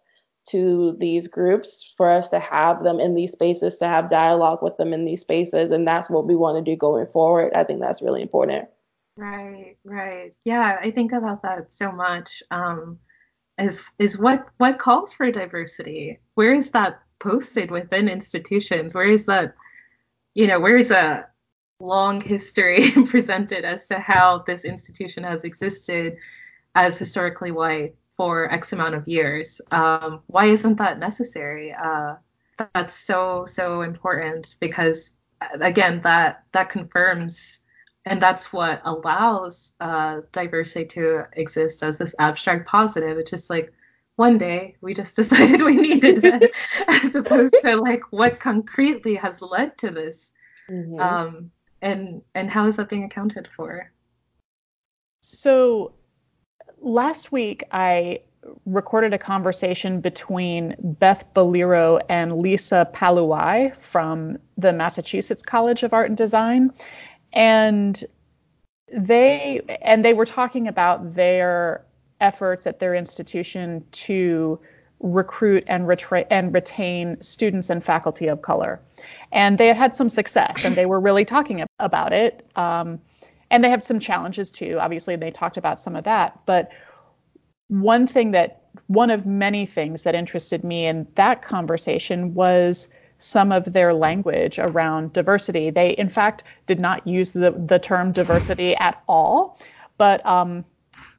to 0.50 0.96
these 0.98 1.28
groups 1.28 1.94
for 1.96 2.10
us 2.10 2.28
to 2.28 2.38
have 2.38 2.82
them 2.82 3.00
in 3.00 3.14
these 3.14 3.32
spaces 3.32 3.78
to 3.78 3.86
have 3.86 4.10
dialogue 4.10 4.62
with 4.62 4.76
them 4.76 4.92
in 4.92 5.04
these 5.04 5.20
spaces 5.20 5.70
and 5.70 5.86
that's 5.86 6.10
what 6.10 6.26
we 6.26 6.34
want 6.36 6.56
to 6.56 6.70
do 6.70 6.76
going 6.76 7.06
forward. 7.06 7.52
I 7.54 7.64
think 7.64 7.80
that's 7.80 8.02
really 8.02 8.22
important. 8.22 8.68
Right 9.16 9.76
right. 9.84 10.34
Yeah 10.44 10.78
i 10.80 10.90
think 10.90 11.12
about 11.12 11.42
that 11.42 11.72
so 11.72 11.92
much 11.92 12.42
um, 12.50 12.98
is 13.60 13.90
is 13.98 14.18
what 14.18 14.46
what 14.58 14.78
calls 14.78 15.12
for 15.12 15.30
diversity? 15.30 16.18
Where 16.34 16.52
is 16.52 16.70
that 16.70 17.00
posted 17.18 17.70
within 17.70 18.08
institutions? 18.08 18.94
Where 18.94 19.08
is 19.08 19.26
that 19.26 19.54
you 20.34 20.46
know 20.46 20.58
where 20.58 20.76
is 20.76 20.90
a 20.90 21.26
long 21.80 22.20
history 22.20 22.90
presented 23.06 23.64
as 23.64 23.86
to 23.86 23.98
how 23.98 24.38
this 24.46 24.64
institution 24.64 25.24
has 25.24 25.44
existed 25.44 26.16
as 26.74 26.98
historically 26.98 27.50
white 27.50 27.94
for 28.20 28.52
x 28.52 28.72
amount 28.72 28.94
of 28.94 29.08
years 29.08 29.60
um, 29.70 30.20
why 30.26 30.44
isn't 30.44 30.76
that 30.76 30.98
necessary 30.98 31.72
uh, 31.72 32.14
that's 32.74 32.94
so 32.94 33.44
so 33.46 33.80
important 33.82 34.56
because 34.60 35.12
again 35.60 36.00
that 36.02 36.44
that 36.52 36.68
confirms 36.68 37.60
and 38.06 38.20
that's 38.20 38.52
what 38.52 38.80
allows 38.84 39.72
uh, 39.80 40.20
diversity 40.32 40.84
to 40.86 41.24
exist 41.34 41.82
as 41.82 41.98
this 41.98 42.14
abstract 42.18 42.66
positive. 42.66 43.18
It's 43.18 43.30
just 43.30 43.50
like 43.50 43.72
one 44.16 44.38
day 44.38 44.76
we 44.80 44.94
just 44.94 45.16
decided 45.20 45.62
we 45.62 45.76
needed 45.76 46.24
it, 46.24 46.54
as 46.88 47.14
opposed 47.14 47.54
to 47.62 47.76
like 47.76 48.02
what 48.10 48.40
concretely 48.40 49.14
has 49.16 49.42
led 49.42 49.76
to 49.78 49.90
this, 49.90 50.32
mm-hmm. 50.68 50.98
um, 51.00 51.50
and 51.82 52.22
and 52.34 52.50
how 52.50 52.66
is 52.66 52.76
that 52.76 52.88
being 52.88 53.04
accounted 53.04 53.48
for? 53.54 53.92
So, 55.22 55.92
last 56.80 57.32
week 57.32 57.64
I 57.72 58.20
recorded 58.64 59.12
a 59.12 59.18
conversation 59.18 60.00
between 60.00 60.74
Beth 60.98 61.24
Balliro 61.34 62.00
and 62.08 62.36
Lyssa 62.36 62.88
Palu-ay 62.92 63.70
from 63.76 64.38
the 64.56 64.72
Massachusetts 64.72 65.42
College 65.42 65.82
of 65.82 65.92
Art 65.92 66.08
and 66.08 66.16
Design 66.16 66.72
and 67.32 68.04
they 68.92 69.60
and 69.82 70.04
they 70.04 70.14
were 70.14 70.26
talking 70.26 70.66
about 70.66 71.14
their 71.14 71.84
efforts 72.20 72.66
at 72.66 72.80
their 72.80 72.94
institution 72.94 73.84
to 73.92 74.58
recruit 75.00 75.64
and, 75.66 75.86
retra- 75.86 76.26
and 76.30 76.52
retain 76.52 77.20
students 77.22 77.70
and 77.70 77.82
faculty 77.82 78.26
of 78.26 78.42
color. 78.42 78.80
And 79.32 79.56
they 79.56 79.68
had 79.68 79.76
had 79.76 79.96
some 79.96 80.10
success 80.10 80.64
and 80.64 80.76
they 80.76 80.84
were 80.84 81.00
really 81.00 81.24
talking 81.24 81.64
about 81.78 82.12
it. 82.12 82.46
Um, 82.56 83.00
and 83.50 83.64
they 83.64 83.70
have 83.70 83.82
some 83.82 83.98
challenges 83.98 84.50
too. 84.50 84.78
Obviously, 84.80 85.16
they 85.16 85.30
talked 85.30 85.56
about 85.56 85.80
some 85.80 85.96
of 85.96 86.04
that. 86.04 86.38
But 86.46 86.70
one 87.68 88.06
thing 88.06 88.30
that, 88.32 88.62
one 88.86 89.10
of 89.10 89.26
many 89.26 89.66
things 89.66 90.02
that 90.04 90.14
interested 90.14 90.64
me 90.64 90.86
in 90.86 91.06
that 91.14 91.42
conversation 91.42 92.34
was 92.34 92.88
some 93.18 93.52
of 93.52 93.72
their 93.72 93.92
language 93.92 94.58
around 94.58 95.12
diversity. 95.12 95.70
They, 95.70 95.90
in 95.90 96.08
fact, 96.08 96.44
did 96.66 96.80
not 96.80 97.06
use 97.06 97.32
the, 97.32 97.50
the 97.50 97.78
term 97.78 98.12
diversity 98.12 98.74
at 98.76 99.02
all. 99.08 99.58
But 99.98 100.24
um, 100.24 100.64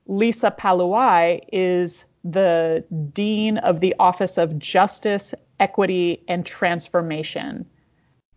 Lyssa 0.08 0.52
Palu-ay 0.52 1.42
is 1.52 2.06
the 2.24 2.84
Dean 3.14 3.58
of 3.60 3.80
the 3.80 3.94
Office 4.00 4.38
of 4.38 4.58
Justice, 4.58 5.34
Equity, 5.60 6.24
and 6.28 6.46
Transformation 6.46 7.66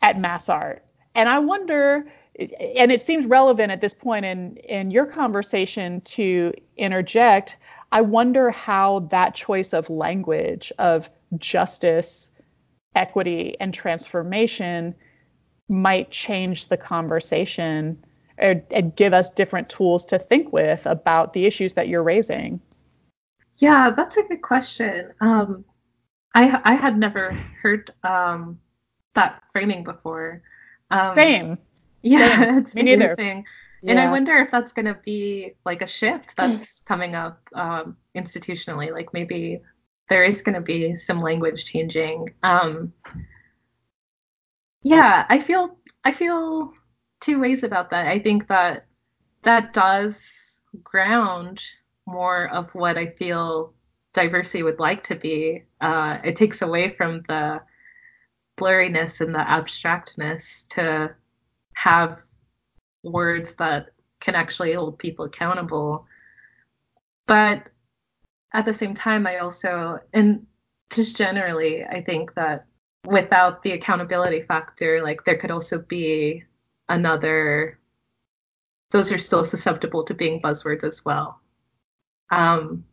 at 0.02 0.16
MassArt. 0.16 0.80
And 1.14 1.28
I 1.28 1.38
wonder, 1.38 2.06
and 2.38 2.90
it 2.90 3.00
seems 3.00 3.26
relevant 3.26 3.70
at 3.70 3.80
this 3.80 3.94
point 3.94 4.24
in, 4.24 4.56
in 4.56 4.90
your 4.90 5.06
conversation 5.06 6.00
to 6.02 6.52
interject, 6.76 7.56
I 7.92 8.00
wonder 8.00 8.50
how 8.50 9.00
that 9.10 9.34
choice 9.34 9.72
of 9.72 9.88
language 9.88 10.72
of 10.78 11.08
justice, 11.38 12.30
equity, 12.96 13.56
and 13.60 13.72
transformation 13.72 14.94
might 15.68 16.10
change 16.10 16.66
the 16.66 16.76
conversation 16.76 18.04
or, 18.38 18.60
and 18.72 18.94
give 18.96 19.12
us 19.12 19.30
different 19.30 19.68
tools 19.68 20.04
to 20.06 20.18
think 20.18 20.52
with 20.52 20.86
about 20.86 21.32
the 21.32 21.46
issues 21.46 21.74
that 21.74 21.88
you're 21.88 22.02
raising. 22.02 22.60
Yeah, 23.58 23.90
that's 23.90 24.16
a 24.16 24.24
good 24.24 24.42
question. 24.42 25.12
Um, 25.20 25.64
I 26.34 26.60
I 26.64 26.74
had 26.74 26.98
never 26.98 27.30
heard 27.62 27.90
um, 28.02 28.58
that 29.14 29.40
framing 29.52 29.84
before. 29.84 30.42
Um, 30.90 31.14
Same. 31.14 31.58
Yeah, 32.04 32.58
it's 32.58 32.74
Me 32.74 32.92
interesting. 32.92 33.44
Yeah. 33.82 33.92
And 33.92 34.00
I 34.00 34.10
wonder 34.10 34.36
if 34.36 34.50
that's 34.50 34.72
going 34.72 34.86
to 34.86 34.98
be 35.04 35.54
like 35.64 35.82
a 35.82 35.86
shift 35.86 36.36
that's 36.36 36.80
coming 36.80 37.14
up 37.14 37.40
um, 37.54 37.96
institutionally. 38.14 38.92
Like 38.92 39.12
maybe 39.12 39.60
there 40.08 40.22
is 40.22 40.42
going 40.42 40.54
to 40.54 40.60
be 40.60 40.96
some 40.96 41.20
language 41.20 41.64
changing. 41.64 42.28
Um, 42.42 42.92
yeah, 44.82 45.26
I 45.28 45.38
feel 45.38 45.78
I 46.04 46.12
feel 46.12 46.72
two 47.20 47.40
ways 47.40 47.62
about 47.62 47.90
that. 47.90 48.06
I 48.06 48.18
think 48.18 48.46
that 48.48 48.86
that 49.42 49.72
does 49.72 50.60
ground 50.82 51.62
more 52.06 52.48
of 52.50 52.74
what 52.74 52.98
I 52.98 53.06
feel 53.06 53.72
diversity 54.12 54.62
would 54.62 54.78
like 54.78 55.02
to 55.04 55.14
be. 55.14 55.64
Uh, 55.80 56.18
it 56.24 56.36
takes 56.36 56.62
away 56.62 56.88
from 56.88 57.22
the 57.28 57.62
blurriness 58.56 59.20
and 59.20 59.34
the 59.34 59.40
abstractness 59.40 60.66
to 60.70 61.14
have 61.74 62.22
words 63.02 63.52
that 63.54 63.90
can 64.20 64.34
actually 64.34 64.72
hold 64.72 64.98
people 64.98 65.26
accountable. 65.26 66.06
But 67.26 67.68
at 68.52 68.64
the 68.64 68.74
same 68.74 68.94
time, 68.94 69.26
I 69.26 69.38
also, 69.38 69.98
and 70.12 70.46
just 70.90 71.16
generally, 71.16 71.84
I 71.84 72.02
think 72.02 72.34
that 72.34 72.66
without 73.04 73.62
the 73.62 73.72
accountability 73.72 74.42
factor, 74.42 75.02
like 75.02 75.24
there 75.24 75.36
could 75.36 75.50
also 75.50 75.78
be 75.78 76.44
another, 76.88 77.78
those 78.90 79.12
are 79.12 79.18
still 79.18 79.44
susceptible 79.44 80.04
to 80.04 80.14
being 80.14 80.40
buzzwords 80.40 80.84
as 80.84 81.04
well. 81.04 81.40
Um, 82.30 82.84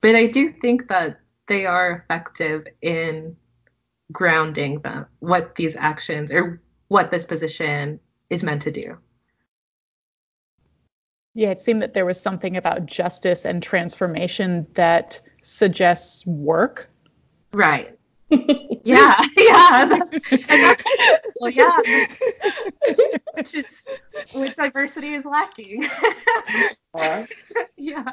but 0.00 0.14
I 0.14 0.26
do 0.26 0.52
think 0.52 0.88
that 0.88 1.20
they 1.46 1.66
are 1.66 1.92
effective 1.92 2.66
in 2.82 3.36
grounding 4.12 4.80
the, 4.80 5.06
what 5.18 5.56
these 5.56 5.76
actions 5.76 6.32
or 6.32 6.60
what 6.88 7.10
this 7.10 7.24
position 7.24 8.00
is 8.30 8.42
meant 8.42 8.62
to 8.62 8.70
do. 8.70 8.96
Yeah, 11.34 11.50
it 11.50 11.60
seemed 11.60 11.82
that 11.82 11.94
there 11.94 12.06
was 12.06 12.20
something 12.20 12.56
about 12.56 12.86
justice 12.86 13.44
and 13.44 13.62
transformation 13.62 14.66
that 14.74 15.20
suggests 15.42 16.26
work. 16.26 16.90
Right. 17.52 17.96
yeah, 18.84 19.20
yeah. 19.36 19.86
That's, 19.86 20.82
well, 21.40 21.50
yeah. 21.50 21.76
Which 23.34 23.54
is 23.54 23.88
which 24.32 24.54
diversity 24.54 25.14
is 25.14 25.24
lacking. 25.24 25.86
Yeah. 27.76 28.04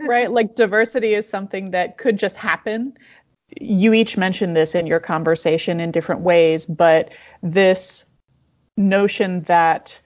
Right, 0.00 0.30
like 0.30 0.54
diversity 0.54 1.14
is 1.14 1.28
something 1.28 1.70
that 1.70 1.96
could 1.96 2.18
just 2.18 2.36
happen. 2.36 2.94
You 3.60 3.94
each 3.94 4.16
mentioned 4.16 4.56
this 4.56 4.74
in 4.74 4.86
your 4.86 5.00
conversation 5.00 5.80
in 5.80 5.90
different 5.90 6.22
ways, 6.22 6.66
but 6.66 7.14
this 7.42 8.04
notion 8.76 9.42
that 9.42 9.98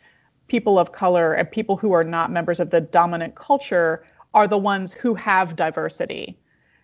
people 0.49 0.79
of 0.79 0.93
color 0.93 1.35
and 1.35 1.51
people 1.51 1.77
who 1.77 1.93
are 1.93 2.05
not 2.05 2.31
members 2.31 2.61
of 2.61 2.71
the 2.71 2.81
dominant 2.81 3.35
culture 3.35 4.05
are 4.35 4.47
the 4.47 4.59
ones 4.59 4.93
who 4.93 5.15
have 5.15 5.57
diversity 5.57 6.39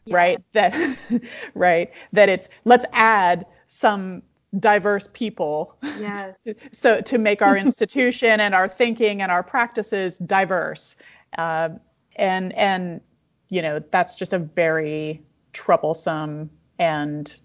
yeah. 0.07 0.16
right? 0.16 0.42
That 0.53 0.99
right? 1.55 1.90
That 2.12 2.29
it's 2.29 2.49
let's 2.64 2.85
add 2.92 3.47
some 3.66 4.23
diverse 4.61 5.09
people 5.12 5.77
yes. 5.99 6.37
so 6.73 7.01
to 7.01 7.18
make 7.18 7.42
our 7.42 7.57
institution 7.66 8.40
and 8.40 8.55
our 8.55 8.68
thinking 8.68 9.23
and 9.23 9.31
our 9.31 9.42
practices 9.42 10.18
diverse. 10.18 10.97
Uh, 11.38 11.70
and 12.16 12.53
and 12.53 13.01
you 13.49 13.61
know 13.61 13.83
that's 13.90 14.14
just 14.14 14.33
a 14.33 14.38
very 14.38 15.20
troublesome 15.53 16.51
and 16.79 17.40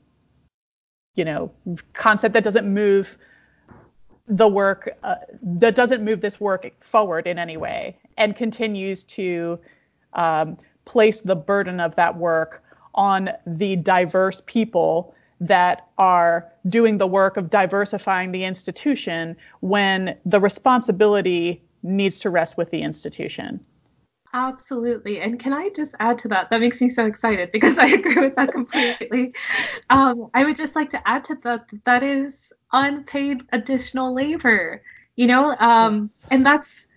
you 1.15 1.25
know 1.25 1.51
concept 1.93 2.33
that 2.33 2.43
doesn't 2.43 2.71
move 2.71 3.17
the 4.29 4.47
work 4.47 4.95
uh, 5.03 5.15
that 5.41 5.75
doesn't 5.75 6.03
move 6.03 6.21
this 6.21 6.39
work 6.39 6.71
forward 6.83 7.25
in 7.25 7.39
any 7.39 7.57
way 7.57 7.97
and 8.17 8.35
continues 8.35 9.03
to 9.03 9.59
um, 10.13 10.55
place 10.85 11.19
the 11.19 11.35
burden 11.35 11.79
of 11.79 11.95
that 11.95 12.15
work 12.15 12.63
on 12.93 13.29
the 13.45 13.75
diverse 13.77 14.41
people 14.45 15.13
that 15.41 15.87
are 15.97 16.51
doing 16.67 16.97
the 16.97 17.07
work 17.07 17.37
of 17.37 17.49
diversifying 17.49 18.31
the 18.31 18.43
institution 18.43 19.35
when 19.61 20.15
the 20.25 20.39
responsibility 20.39 21.61
needs 21.81 22.19
to 22.19 22.29
rest 22.29 22.57
with 22.57 22.69
the 22.71 22.81
institution. 22.81 23.59
Absolutely. 24.33 25.21
And 25.21 25.39
can 25.39 25.53
I 25.53 25.69
just 25.69 25.95
add 25.99 26.19
to 26.19 26.27
that? 26.27 26.49
That 26.49 26.61
makes 26.61 26.79
me 26.81 26.89
so 26.89 27.05
excited 27.05 27.51
because 27.53 27.77
I 27.77 27.87
agree 27.87 28.15
with 28.15 28.35
that 28.35 28.51
completely. 28.51 29.33
Um, 29.89 30.29
I 30.33 30.45
would 30.45 30.55
just 30.55 30.75
like 30.75 30.89
to 30.91 31.07
add 31.07 31.23
to 31.25 31.35
that 31.43 31.65
that 31.85 32.03
is 32.03 32.53
unpaid 32.71 33.41
additional 33.51 34.13
labor, 34.13 34.81
you 35.15 35.27
know, 35.27 35.55
um, 35.59 36.01
yes. 36.01 36.25
and 36.29 36.45
that's 36.45 36.87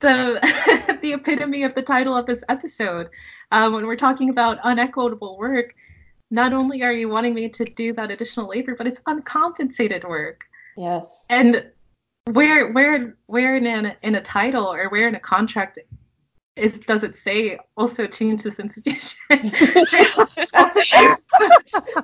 the 0.00 0.98
the 1.02 1.12
epitome 1.12 1.64
of 1.64 1.74
the 1.74 1.82
title 1.82 2.16
of 2.16 2.26
this 2.26 2.44
episode. 2.48 3.08
Uh, 3.50 3.70
when 3.70 3.86
we're 3.86 3.96
talking 3.96 4.30
about 4.30 4.58
unequitable 4.62 5.36
work, 5.38 5.74
not 6.30 6.52
only 6.52 6.82
are 6.82 6.92
you 6.92 7.08
wanting 7.08 7.34
me 7.34 7.48
to 7.48 7.64
do 7.64 7.92
that 7.92 8.10
additional 8.10 8.48
labor, 8.48 8.74
but 8.76 8.86
it's 8.86 9.00
uncompensated 9.06 10.04
work. 10.04 10.44
Yes. 10.76 11.26
And 11.28 11.66
where 12.30 12.70
where 12.72 13.16
where 13.26 13.56
in 13.56 13.66
a, 13.66 13.96
in 14.02 14.14
a 14.14 14.22
title 14.22 14.72
or 14.72 14.88
where 14.88 15.08
in 15.08 15.16
a 15.16 15.20
contract 15.20 15.78
is 16.56 16.78
does 16.80 17.02
it 17.02 17.16
say 17.16 17.58
also 17.76 18.06
change 18.06 18.42
this 18.42 18.58
institution 18.58 19.18
also, 20.54 20.80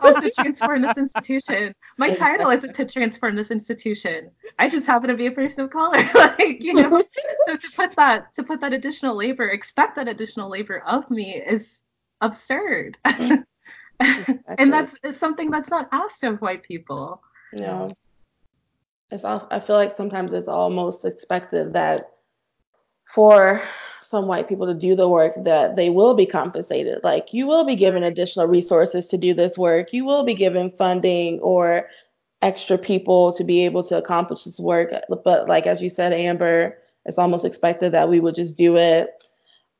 also 0.00 0.30
transform 0.30 0.80
this 0.80 0.96
institution 0.96 1.74
my 1.98 2.14
title 2.14 2.48
isn't 2.50 2.74
to 2.74 2.86
transform 2.86 3.36
this 3.36 3.50
institution 3.50 4.30
i 4.58 4.68
just 4.68 4.86
happen 4.86 5.08
to 5.08 5.14
be 5.16 5.26
a 5.26 5.30
person 5.30 5.64
of 5.64 5.70
color 5.70 6.08
like 6.14 6.62
you 6.62 6.72
know? 6.72 7.02
So 7.46 7.56
to 7.56 7.70
put 7.76 7.94
that 7.96 8.32
to 8.34 8.42
put 8.42 8.60
that 8.60 8.72
additional 8.72 9.16
labor 9.16 9.48
expect 9.48 9.96
that 9.96 10.08
additional 10.08 10.48
labor 10.48 10.82
of 10.86 11.10
me 11.10 11.34
is 11.34 11.82
absurd. 12.20 12.98
And 14.00 14.72
that's 14.72 14.96
something 15.16 15.50
that's 15.50 15.70
not 15.70 15.88
asked 15.90 16.22
of 16.22 16.40
white 16.40 16.62
people. 16.62 17.20
No. 17.52 17.90
It's 19.10 19.24
all, 19.24 19.48
i 19.50 19.58
feel 19.58 19.74
like 19.74 19.96
sometimes 19.96 20.32
it's 20.32 20.46
almost 20.46 21.04
expected 21.04 21.72
that 21.72 22.10
for 23.12 23.60
some 24.02 24.26
white 24.26 24.48
people 24.48 24.66
to 24.66 24.74
do 24.74 24.94
the 24.94 25.08
work 25.08 25.32
that 25.44 25.76
they 25.76 25.90
will 25.90 26.14
be 26.14 26.26
compensated. 26.26 27.00
Like 27.02 27.32
you 27.32 27.46
will 27.46 27.64
be 27.64 27.76
given 27.76 28.02
additional 28.02 28.46
resources 28.46 29.06
to 29.08 29.18
do 29.18 29.34
this 29.34 29.58
work. 29.58 29.92
You 29.92 30.04
will 30.04 30.24
be 30.24 30.34
given 30.34 30.70
funding 30.72 31.40
or 31.40 31.88
extra 32.42 32.78
people 32.78 33.32
to 33.32 33.44
be 33.44 33.64
able 33.64 33.82
to 33.84 33.96
accomplish 33.96 34.44
this 34.44 34.60
work. 34.60 34.92
But 35.24 35.48
like 35.48 35.66
as 35.66 35.82
you 35.82 35.88
said 35.88 36.12
amber 36.12 36.78
it's 37.04 37.18
almost 37.18 37.44
expected 37.44 37.92
that 37.92 38.08
we 38.08 38.20
would 38.20 38.34
just 38.34 38.56
do 38.56 38.76
it 38.76 39.10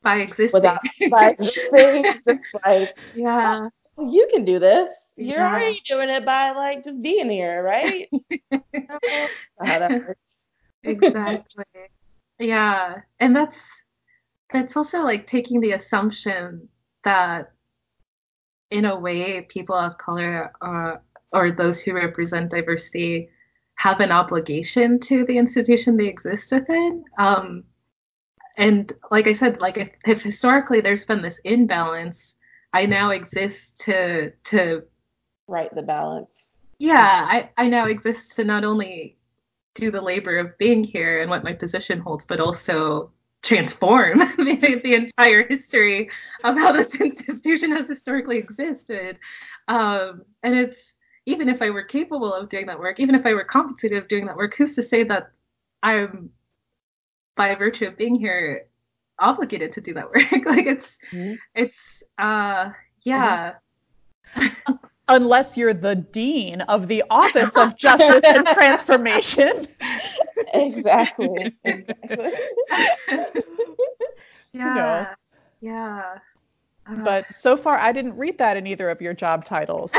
by 0.03 0.21
existing. 0.21 0.57
without, 0.57 0.81
by 1.11 1.31
existing 1.39 2.43
like 2.65 2.97
yeah. 3.15 3.69
Oh, 3.99 4.11
you 4.11 4.29
can 4.33 4.45
do 4.45 4.59
this. 4.59 4.89
You're 5.17 5.39
yeah. 5.39 5.51
already 5.51 5.83
doing 5.87 6.09
it 6.09 6.25
by 6.25 6.53
like 6.53 6.85
just 6.85 7.03
being 7.03 7.29
here 7.29 7.63
right? 7.63 8.09
How 8.51 9.79
that 9.79 9.91
works 9.91 10.47
exactly. 10.85 11.65
Yeah. 12.39 13.01
And 13.21 13.35
that's 13.35 13.83
that's 14.53 14.77
also 14.77 15.03
like 15.03 15.27
taking 15.27 15.61
the 15.61 15.73
assumption 15.73 16.69
that 17.05 17.53
in 18.71 18.85
a 18.85 18.99
way, 18.99 19.43
people 19.43 19.75
of 19.75 19.99
color 19.99 20.53
uh, 20.61 20.97
or 21.33 21.51
those 21.51 21.81
who 21.81 21.93
represent 21.95 22.51
diversity 22.51 23.31
have 23.77 24.01
an 24.01 24.11
obligation 24.11 24.99
to 24.99 25.25
the 25.27 25.39
institution 25.39 25.97
they 25.97 26.07
exist 26.07 26.51
within. 26.53 27.05
Um, 27.19 27.65
and 28.57 28.93
like 29.11 29.29
I 29.29 29.33
said, 29.33 29.61
like 29.61 29.79
if, 29.79 29.91
if 30.05 30.23
historically 30.23 30.81
there's 30.81 31.05
been 31.05 31.23
this 31.23 31.39
imbalance, 31.45 32.37
I 32.73 32.87
now 32.87 33.11
exist 33.11 33.81
to 33.83 34.31
to 34.45 34.83
right 35.47 35.73
the 35.75 35.83
balance. 35.83 36.59
Yeah, 36.79 37.27
I, 37.29 37.51
I 37.57 37.69
now 37.69 37.87
exist 37.87 38.37
to 38.37 38.45
not 38.45 38.65
only 38.65 39.17
do 39.75 39.91
the 39.91 40.01
labor 40.01 40.39
of 40.39 40.59
being 40.59 40.85
here 40.85 41.21
and 41.21 41.31
what 41.31 41.45
my 41.45 41.53
position 41.53 42.01
holds, 42.01 42.25
but 42.25 42.41
also 42.41 43.13
transform 43.43 44.19
the, 44.37 44.81
the, 44.83 44.95
entire 44.95 45.47
history 45.47 46.11
of 46.45 46.57
how 46.57 46.73
this 46.73 46.95
institution 47.01 47.71
has 47.71 47.89
historically 47.89 48.39
existed. 48.39 49.19
Um, 49.69 50.23
and 50.43 50.59
it's 50.59 50.97
even 51.27 51.49
if 51.49 51.63
I 51.63 51.71
were 51.71 51.83
capable 51.83 52.33
of 52.33 52.49
doing 52.49 52.67
that 52.67 52.79
work, 52.79 53.01
even 53.01 53.15
if 53.15 53.27
I 53.27 53.35
were 53.35 53.45
compensated 53.45 53.99
of 53.99 54.09
doing 54.09 54.27
that 54.27 54.37
work, 54.37 54.55
who's 54.57 54.75
to 54.77 54.83
say 54.83 55.03
that 55.05 55.31
I'm, 55.83 56.31
by 57.37 57.55
virtue 57.55 57.87
of 57.87 57.97
being 57.97 58.15
here, 58.15 58.67
obligated 59.19 59.73
to 59.73 59.81
do 59.81 59.95
that 59.95 60.07
work? 60.15 60.47
like 60.47 60.67
it's, 60.67 60.99
mm-hmm. 61.13 61.35
it's, 61.55 62.03
uh, 62.19 62.71
yeah. 63.03 63.55
Mm-hmm. 64.37 64.73
Unless 65.11 65.57
you're 65.57 65.75
the 65.75 65.97
dean 65.97 66.61
of 66.63 66.87
the 66.87 67.03
Office 67.09 67.57
of 67.57 67.77
Justice 67.77 68.25
and 68.25 68.47
Transformation. 68.47 69.67
Exactly. 70.55 71.57
exactly. 71.65 72.33
yeah. 73.09 73.27
You 74.55 74.65
know. 74.65 75.07
Yeah. 75.61 76.19
Uh, 76.87 77.05
but 77.05 77.33
so 77.33 77.57
far, 77.57 77.77
I 77.79 77.93
didn't 77.93 78.17
read 78.17 78.39
that 78.39 78.57
in 78.57 78.67
either 78.67 78.91
of 78.91 79.01
your 79.01 79.15
job 79.15 79.45
titles. 79.45 79.93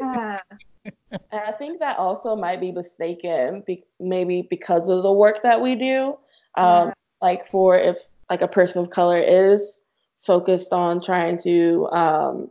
yeah. 0.00 0.40
And 0.84 1.20
I 1.32 1.52
think 1.52 1.80
that 1.80 1.98
also 1.98 2.34
might 2.36 2.60
be 2.60 2.72
mistaken, 2.72 3.62
be- 3.66 3.84
maybe 4.00 4.46
because 4.48 4.88
of 4.88 5.02
the 5.02 5.12
work 5.12 5.42
that 5.42 5.60
we 5.60 5.74
do. 5.74 6.16
Um, 6.56 6.88
yeah. 6.88 6.92
Like 7.20 7.46
for 7.48 7.76
if 7.76 7.98
like 8.30 8.42
a 8.42 8.48
person 8.48 8.82
of 8.82 8.90
color 8.90 9.18
is 9.18 9.82
focused 10.20 10.72
on 10.72 11.00
trying 11.00 11.38
to 11.38 11.88
um, 11.92 12.50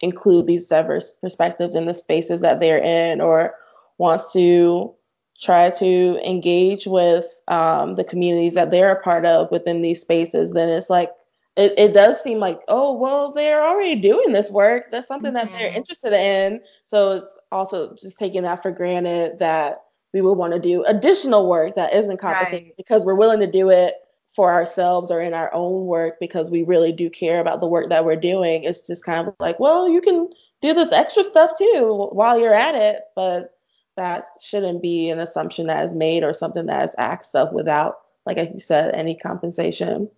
include 0.00 0.46
these 0.46 0.66
diverse 0.66 1.14
perspectives 1.20 1.74
in 1.74 1.86
the 1.86 1.94
spaces 1.94 2.40
that 2.40 2.60
they're 2.60 2.82
in, 2.82 3.20
or 3.20 3.54
wants 3.98 4.32
to 4.32 4.94
try 5.40 5.70
to 5.70 6.18
engage 6.26 6.86
with 6.86 7.26
um, 7.48 7.96
the 7.96 8.04
communities 8.04 8.54
that 8.54 8.70
they're 8.70 8.92
a 8.92 9.02
part 9.02 9.26
of 9.26 9.50
within 9.50 9.82
these 9.82 10.00
spaces, 10.00 10.52
then 10.52 10.68
it's 10.68 10.90
like 10.90 11.10
it, 11.56 11.72
it 11.78 11.94
does 11.94 12.22
seem 12.22 12.38
like, 12.38 12.60
oh, 12.68 12.92
well, 12.92 13.32
they're 13.32 13.66
already 13.66 13.96
doing 13.96 14.32
this 14.32 14.50
work. 14.50 14.90
That's 14.90 15.08
something 15.08 15.32
mm-hmm. 15.32 15.50
that 15.50 15.58
they're 15.58 15.68
mm-hmm. 15.68 15.78
interested 15.78 16.12
in. 16.12 16.60
So 16.84 17.12
it's 17.12 17.38
also 17.50 17.94
just 17.94 18.18
taking 18.18 18.42
that 18.42 18.62
for 18.62 18.70
granted 18.70 19.38
that 19.38 19.78
we 20.12 20.20
would 20.20 20.34
want 20.34 20.52
to 20.52 20.58
do 20.58 20.84
additional 20.84 21.48
work 21.48 21.74
that 21.74 21.94
isn't 21.94 22.20
compensated 22.20 22.68
right. 22.68 22.76
because 22.76 23.04
we're 23.04 23.14
willing 23.14 23.40
to 23.40 23.50
do 23.50 23.70
it 23.70 23.94
for 24.28 24.52
ourselves 24.52 25.10
or 25.10 25.20
in 25.20 25.32
our 25.32 25.52
own 25.54 25.86
work 25.86 26.16
because 26.20 26.50
we 26.50 26.62
really 26.62 26.92
do 26.92 27.08
care 27.08 27.40
about 27.40 27.60
the 27.60 27.66
work 27.66 27.88
that 27.88 28.04
we're 28.04 28.16
doing. 28.16 28.64
It's 28.64 28.86
just 28.86 29.04
kind 29.04 29.26
of 29.26 29.34
like, 29.40 29.58
well, 29.58 29.88
you 29.88 30.02
can 30.02 30.28
do 30.60 30.74
this 30.74 30.92
extra 30.92 31.24
stuff 31.24 31.52
too 31.56 32.08
while 32.12 32.38
you're 32.38 32.54
at 32.54 32.74
it, 32.74 33.00
but 33.14 33.55
that 33.96 34.24
shouldn't 34.40 34.82
be 34.82 35.10
an 35.10 35.18
assumption 35.18 35.66
that 35.66 35.84
is 35.84 35.94
made 35.94 36.22
or 36.22 36.32
something 36.32 36.66
that 36.66 36.84
is 36.84 36.94
asked 36.98 37.34
of 37.34 37.52
without, 37.52 37.96
like 38.24 38.36
you 38.36 38.60
said, 38.60 38.94
any 38.94 39.16
compensation. 39.16 40.08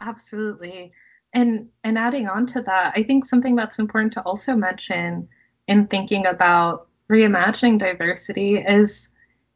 Absolutely. 0.00 0.92
And 1.32 1.68
and 1.82 1.98
adding 1.98 2.28
on 2.28 2.46
to 2.46 2.62
that, 2.62 2.92
I 2.96 3.02
think 3.02 3.24
something 3.24 3.56
that's 3.56 3.78
important 3.78 4.12
to 4.14 4.22
also 4.22 4.54
mention 4.54 5.28
in 5.66 5.86
thinking 5.86 6.26
about 6.26 6.88
reimagining 7.10 7.78
diversity 7.78 8.56
is, 8.58 9.08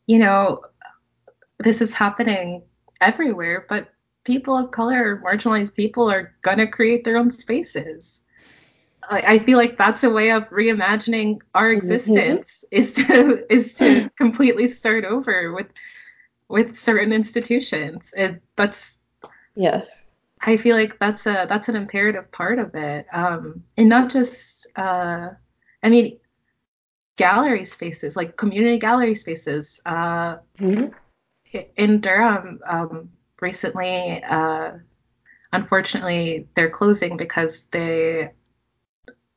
you 0.06 0.18
know, 0.18 0.62
this 1.58 1.80
is 1.80 1.92
happening 1.92 2.62
everywhere, 3.00 3.66
but 3.68 3.88
people 4.24 4.56
of 4.56 4.70
color, 4.70 5.22
marginalized 5.24 5.74
people 5.74 6.10
are 6.10 6.34
gonna 6.42 6.66
create 6.66 7.04
their 7.04 7.16
own 7.16 7.30
spaces. 7.30 8.22
I, 9.10 9.34
I 9.34 9.38
feel 9.38 9.58
like 9.58 9.76
that's 9.76 10.04
a 10.04 10.10
way 10.10 10.30
of 10.30 10.48
reimagining 10.50 11.40
our 11.54 11.64
mm-hmm. 11.64 11.76
existence 11.76 12.64
mm-hmm. 12.72 12.80
is 12.80 12.92
to 12.94 13.46
is 13.52 13.74
to 13.74 14.10
completely 14.16 14.68
start 14.68 15.04
over 15.04 15.52
with 15.52 15.72
with 16.48 16.78
certain 16.78 17.12
institutions. 17.12 18.12
It, 18.16 18.42
that's 18.56 18.98
yes 19.54 20.04
I 20.42 20.56
feel 20.56 20.76
like 20.76 20.98
that's 20.98 21.26
a 21.26 21.46
that's 21.48 21.68
an 21.68 21.76
imperative 21.76 22.30
part 22.32 22.58
of 22.58 22.74
it, 22.74 23.06
um, 23.12 23.62
and 23.76 23.88
not 23.88 24.10
just. 24.10 24.66
Uh, 24.76 25.30
I 25.82 25.90
mean, 25.90 26.18
gallery 27.16 27.64
spaces 27.64 28.16
like 28.16 28.36
community 28.36 28.78
gallery 28.78 29.14
spaces. 29.14 29.80
Uh, 29.86 30.36
mm-hmm. 30.58 30.86
In 31.76 32.00
Durham, 32.00 32.60
um, 32.66 33.08
recently, 33.40 34.22
uh, 34.24 34.72
unfortunately, 35.52 36.46
they're 36.54 36.68
closing 36.68 37.16
because 37.16 37.66
they 37.70 38.30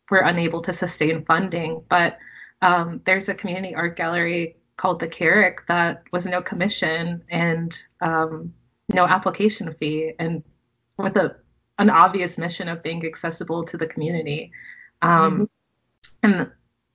were 0.10 0.20
unable 0.20 0.62
to 0.62 0.74
sustain 0.74 1.24
funding. 1.26 1.84
But 1.90 2.18
um, 2.62 3.02
there's 3.06 3.30
a 3.30 3.34
community 3.34 3.74
art 3.76 3.96
gallery 3.96 4.58
called 4.78 5.00
the 5.00 5.08
Carrack 5.08 5.66
that 5.68 6.04
was 6.12 6.26
no 6.26 6.42
commission 6.42 7.24
and 7.30 7.82
um, 8.02 8.54
no 8.90 9.06
application 9.06 9.74
fee, 9.74 10.14
and 10.20 10.44
with 10.98 11.18
a 11.18 11.36
an 11.80 11.90
obvious 11.90 12.38
mission 12.38 12.68
of 12.68 12.84
being 12.84 13.06
accessible 13.06 13.64
to 13.64 13.78
the 13.78 13.88
community. 13.88 14.52
Um, 15.02 15.50
mm-hmm. 16.24 16.32
And 16.32 16.52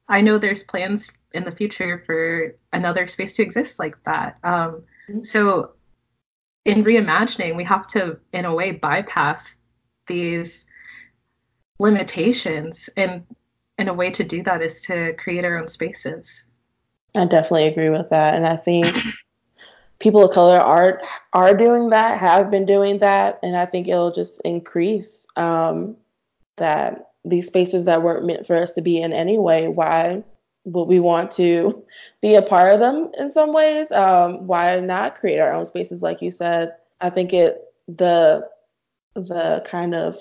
I 0.09 0.21
know 0.21 0.39
there's 0.39 0.63
plans 0.63 1.11
in 1.33 1.45
the 1.45 1.51
future 1.51 2.03
for 2.07 2.55
another 2.73 3.07
space 3.09 3.35
to 3.37 3.43
exist 3.43 3.81
like 3.81 4.03
that. 4.05 4.39
Um, 4.45 4.85
mm-hmm. 5.09 5.23
So, 5.23 5.73
in 6.65 6.85
reimagining, 6.85 7.57
we 7.57 7.65
have 7.65 7.87
to, 7.89 8.19
in 8.33 8.45
a 8.45 8.55
way, 8.55 8.73
bypass 8.73 9.57
these 10.07 10.67
limitations. 11.79 12.89
And, 12.97 13.25
and 13.79 13.89
a 13.89 13.95
way 13.95 14.11
to 14.11 14.25
do 14.25 14.43
that 14.45 14.63
is 14.63 14.83
to 14.83 15.13
create 15.15 15.45
our 15.45 15.59
own 15.59 15.69
spaces. 15.69 16.45
I 17.15 17.25
definitely 17.25 17.67
agree 17.67 17.91
with 17.91 18.11
that. 18.11 18.35
And 18.35 18.47
I 18.47 18.57
think 18.57 18.95
people 19.99 20.25
of 20.25 20.33
color 20.33 20.59
are 20.59 21.01
are 21.33 21.57
doing 21.57 21.91
that, 21.91 22.19
have 22.19 22.51
been 22.51 22.67
doing 22.67 22.99
that, 22.99 23.39
and 23.43 23.57
I 23.57 23.67
think 23.67 23.89
it'll 23.89 24.13
just 24.13 24.41
increase 24.43 25.27
um, 25.37 25.97
that 26.57 27.11
these 27.25 27.47
spaces 27.47 27.85
that 27.87 28.03
weren't 28.03 28.27
meant 28.27 28.47
for 28.47 28.57
us 28.57 28.73
to 28.73 28.83
be 28.83 29.01
in 29.01 29.13
anyway. 29.13 29.69
Why 29.69 30.23
would 30.65 30.85
we 30.85 31.01
want 31.01 31.31
to 31.33 31.85
be 32.23 32.35
a 32.35 32.43
part 32.43 32.73
of 32.73 32.81
them 32.81 33.11
in 33.19 33.31
some 33.31 33.53
ways? 33.53 33.91
Um, 33.93 34.47
why 34.47 34.81
not 34.81 35.17
create 35.17 35.39
our 35.39 35.53
own 35.53 35.65
spaces, 35.65 36.03
like 36.03 36.23
you 36.23 36.31
said? 36.31 36.75
I 37.01 37.11
think 37.11 37.33
it 37.33 37.63
the 37.89 38.49
the 39.15 39.63
kind 39.67 39.95
of 39.95 40.19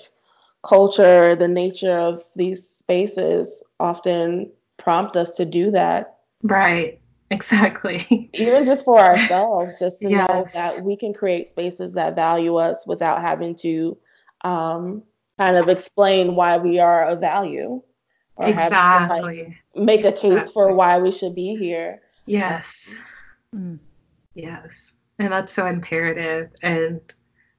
culture, 0.66 1.34
the 1.34 1.48
nature 1.48 1.98
of 1.98 2.22
these 2.34 2.68
spaces 2.68 3.62
often 3.80 4.50
prompt 4.76 5.16
us 5.16 5.30
to 5.36 5.44
do 5.44 5.70
that. 5.70 6.18
Right. 6.42 7.00
Exactly. 7.28 8.30
Even 8.34 8.64
just 8.64 8.84
for 8.84 9.00
ourselves, 9.00 9.80
just 9.80 10.00
to 10.00 10.08
yes. 10.08 10.28
know 10.28 10.46
that 10.54 10.84
we 10.84 10.96
can 10.96 11.12
create 11.12 11.48
spaces 11.48 11.92
that 11.94 12.14
value 12.14 12.54
us 12.54 12.86
without 12.86 13.20
having 13.20 13.56
to 13.56 13.98
um, 14.42 15.02
kind 15.36 15.56
of 15.56 15.68
explain 15.68 16.36
why 16.36 16.56
we 16.56 16.78
are 16.78 17.04
of 17.04 17.18
value. 17.18 17.82
Or 18.36 18.46
exactly. 18.46 19.18
To, 19.18 19.24
like, 19.24 19.56
make 19.74 20.04
a 20.04 20.12
case 20.12 20.34
exactly. 20.34 20.52
for 20.52 20.72
why 20.72 21.00
we 21.00 21.10
should 21.10 21.34
be 21.34 21.56
here. 21.56 22.00
Yes. 22.26 22.94
Mm. 23.52 23.80
Yes. 24.34 24.94
And 25.18 25.32
that's 25.32 25.52
so 25.52 25.66
imperative. 25.66 26.50
And 26.62 27.00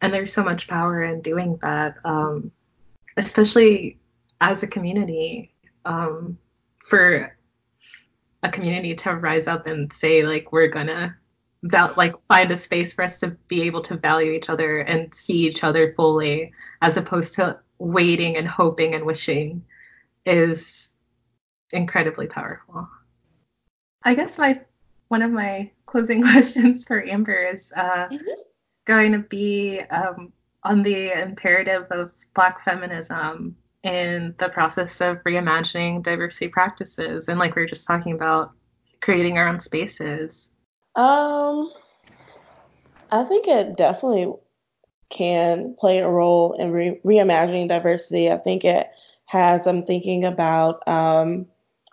and 0.01 0.13
there's 0.13 0.31
so 0.31 0.45
much 0.45 0.69
power 0.69 1.03
in 1.03 1.19
doing 1.19 1.57
that. 1.61 1.95
Um, 2.05 2.51
especially 3.17 3.99
as 4.41 4.63
a 4.63 4.67
community. 4.67 5.53
Um, 5.85 6.37
for 6.87 7.37
a 8.43 8.49
community 8.49 8.95
to 8.95 9.15
rise 9.15 9.47
up 9.47 9.67
and 9.67 9.91
say 9.91 10.23
like 10.23 10.51
we're 10.51 10.67
gonna 10.67 11.15
val- 11.63 11.93
like 11.97 12.13
find 12.27 12.51
a 12.51 12.55
space 12.55 12.93
for 12.93 13.03
us 13.03 13.19
to 13.19 13.29
be 13.47 13.63
able 13.63 13.81
to 13.81 13.97
value 13.97 14.31
each 14.31 14.49
other 14.49 14.79
and 14.79 15.13
see 15.13 15.47
each 15.47 15.63
other 15.63 15.93
fully 15.95 16.51
as 16.81 16.97
opposed 16.97 17.33
to 17.35 17.59
waiting 17.79 18.37
and 18.37 18.47
hoping 18.47 18.95
and 18.95 19.05
wishing 19.05 19.63
is 20.25 20.91
incredibly 21.71 22.27
powerful 22.27 22.87
i 24.03 24.13
guess 24.13 24.37
my 24.37 24.59
one 25.09 25.21
of 25.21 25.31
my 25.31 25.69
closing 25.85 26.21
questions 26.31 26.83
for 26.83 27.05
amber 27.05 27.47
is 27.47 27.73
uh, 27.75 28.07
mm-hmm. 28.07 28.41
going 28.85 29.11
to 29.11 29.19
be 29.19 29.81
um, 29.91 30.31
on 30.63 30.83
the 30.83 31.11
imperative 31.11 31.85
of 31.91 32.13
black 32.33 32.63
feminism 32.63 33.55
in 33.83 34.33
the 34.37 34.49
process 34.49 34.99
of 35.01 35.23
reimagining 35.23 36.03
diversity 36.03 36.47
practices 36.47 37.27
and 37.27 37.39
like 37.39 37.55
we 37.55 37.61
were 37.61 37.67
just 37.67 37.87
talking 37.87 38.13
about 38.13 38.51
creating 39.01 39.37
our 39.37 39.47
own 39.47 39.59
spaces 39.59 40.51
um 40.95 41.71
i 43.11 43.23
think 43.23 43.47
it 43.47 43.77
definitely 43.77 44.27
can 45.09 45.75
play 45.79 45.99
a 45.99 46.09
role 46.09 46.53
in 46.53 46.71
re- 46.71 46.99
reimagining 47.05 47.67
diversity. 47.67 48.31
I 48.31 48.37
think 48.37 48.65
it 48.65 48.89
has. 49.25 49.67
I'm 49.67 49.85
thinking 49.85 50.25
about. 50.25 50.85
Um, 50.87 51.45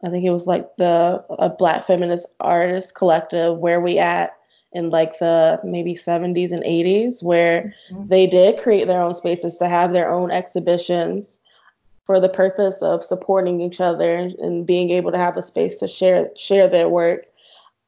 I 0.03 0.11
think 0.11 0.25
it 0.25 0.31
was 0.31 0.47
like 0.47 0.77
the 0.77 1.25
a 1.39 1.49
Black 1.49 1.87
feminist 1.87 2.27
artist 2.41 2.95
collective. 2.95 3.59
Where 3.59 3.81
we 3.81 3.99
at? 3.99 4.37
In 4.75 4.91
like 4.91 5.19
the 5.21 5.61
maybe 5.65 5.95
70s 5.95 6.53
and 6.53 6.65
80s 6.65 7.23
where 7.23 7.73
mm-hmm. 7.91 8.09
they 8.09 8.27
did 8.27 8.61
create 8.61 8.87
their 8.87 9.01
own 9.01 9.15
spaces 9.15 9.57
to 9.59 9.69
have 9.69 9.93
their 9.93 10.11
own 10.11 10.31
exhibitions 10.31 11.39
for 12.05 12.21
the 12.21 12.29
purpose 12.29 12.83
of 12.83 13.05
supporting 13.05 13.61
each 13.61 13.81
other 13.81 14.31
and 14.39 14.67
being 14.67 14.91
able 14.91 15.13
to 15.13 15.19
have 15.19 15.37
a 15.37 15.43
space 15.43 15.77
to 15.77 15.89
share 15.89 16.29
share 16.37 16.69
their 16.69 16.89
work 16.89 17.27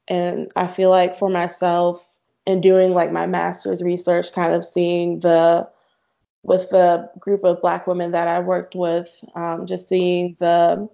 and 0.08 0.50
i 0.56 0.66
feel 0.66 0.90
like 0.90 1.14
for 1.14 1.28
myself 1.28 2.16
in 2.46 2.60
doing 2.60 2.94
like 2.94 3.12
my 3.12 3.26
master's 3.26 3.82
research 3.82 4.32
kind 4.32 4.54
of 4.54 4.64
seeing 4.64 5.20
the 5.20 5.68
with 6.44 6.70
the 6.70 7.10
group 7.18 7.44
of 7.44 7.60
black 7.60 7.86
women 7.86 8.12
that 8.12 8.28
i 8.28 8.38
worked 8.38 8.74
with 8.74 9.22
um, 9.34 9.66
just 9.66 9.88
seeing 9.88 10.36
the 10.38 10.88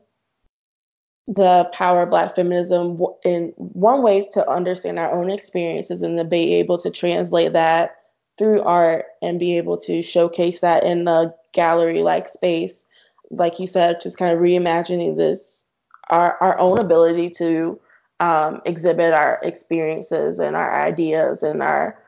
the 1.28 1.68
power 1.72 2.02
of 2.02 2.10
Black 2.10 2.34
feminism 2.34 3.00
in 3.24 3.52
one 3.56 4.02
way 4.02 4.28
to 4.32 4.48
understand 4.50 4.98
our 4.98 5.12
own 5.12 5.30
experiences 5.30 6.02
and 6.02 6.18
to 6.18 6.24
be 6.24 6.54
able 6.54 6.78
to 6.78 6.90
translate 6.90 7.52
that 7.52 7.96
through 8.38 8.62
art 8.62 9.06
and 9.20 9.38
be 9.38 9.56
able 9.56 9.76
to 9.76 10.02
showcase 10.02 10.60
that 10.60 10.84
in 10.84 11.04
the 11.04 11.34
gallery 11.52 12.02
like 12.02 12.28
space. 12.28 12.84
Like 13.30 13.60
you 13.60 13.66
said, 13.66 14.00
just 14.00 14.18
kind 14.18 14.34
of 14.34 14.40
reimagining 14.40 15.16
this, 15.16 15.64
our, 16.10 16.36
our 16.40 16.58
own 16.58 16.78
ability 16.78 17.30
to 17.30 17.80
um, 18.20 18.60
exhibit 18.64 19.12
our 19.12 19.38
experiences 19.42 20.38
and 20.38 20.56
our 20.56 20.84
ideas 20.84 21.42
and 21.42 21.62
our 21.62 21.98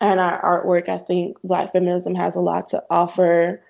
and 0.00 0.20
our 0.20 0.40
artwork. 0.64 0.88
I 0.88 0.98
think 0.98 1.36
Black 1.42 1.72
feminism 1.72 2.14
has 2.14 2.36
a 2.36 2.40
lot 2.40 2.68
to 2.68 2.82
offer 2.90 3.60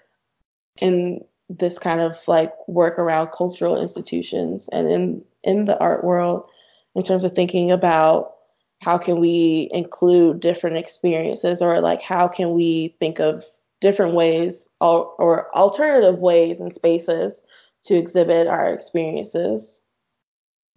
in 0.80 1.24
this 1.48 1.78
kind 1.78 2.00
of 2.00 2.16
like 2.28 2.52
work 2.68 2.98
around 2.98 3.30
cultural 3.32 3.80
institutions 3.80 4.68
and 4.72 4.90
in 4.90 5.22
in 5.44 5.64
the 5.64 5.78
art 5.78 6.04
world 6.04 6.48
in 6.94 7.02
terms 7.02 7.24
of 7.24 7.32
thinking 7.32 7.70
about 7.70 8.34
how 8.82 8.98
can 8.98 9.18
we 9.18 9.68
include 9.72 10.40
different 10.40 10.76
experiences 10.76 11.62
or 11.62 11.80
like 11.80 12.02
how 12.02 12.28
can 12.28 12.52
we 12.52 12.94
think 13.00 13.18
of 13.18 13.44
different 13.80 14.14
ways 14.14 14.68
or, 14.80 15.06
or 15.18 15.54
alternative 15.56 16.18
ways 16.18 16.60
and 16.60 16.74
spaces 16.74 17.42
to 17.84 17.94
exhibit 17.96 18.46
our 18.46 18.72
experiences. 18.72 19.80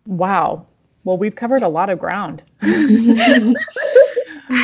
Wow. 0.05 0.65
Well 1.03 1.17
we've 1.17 1.35
covered 1.35 1.63
a 1.63 1.69
lot 1.69 1.89
of 1.89 1.99
ground. 1.99 2.43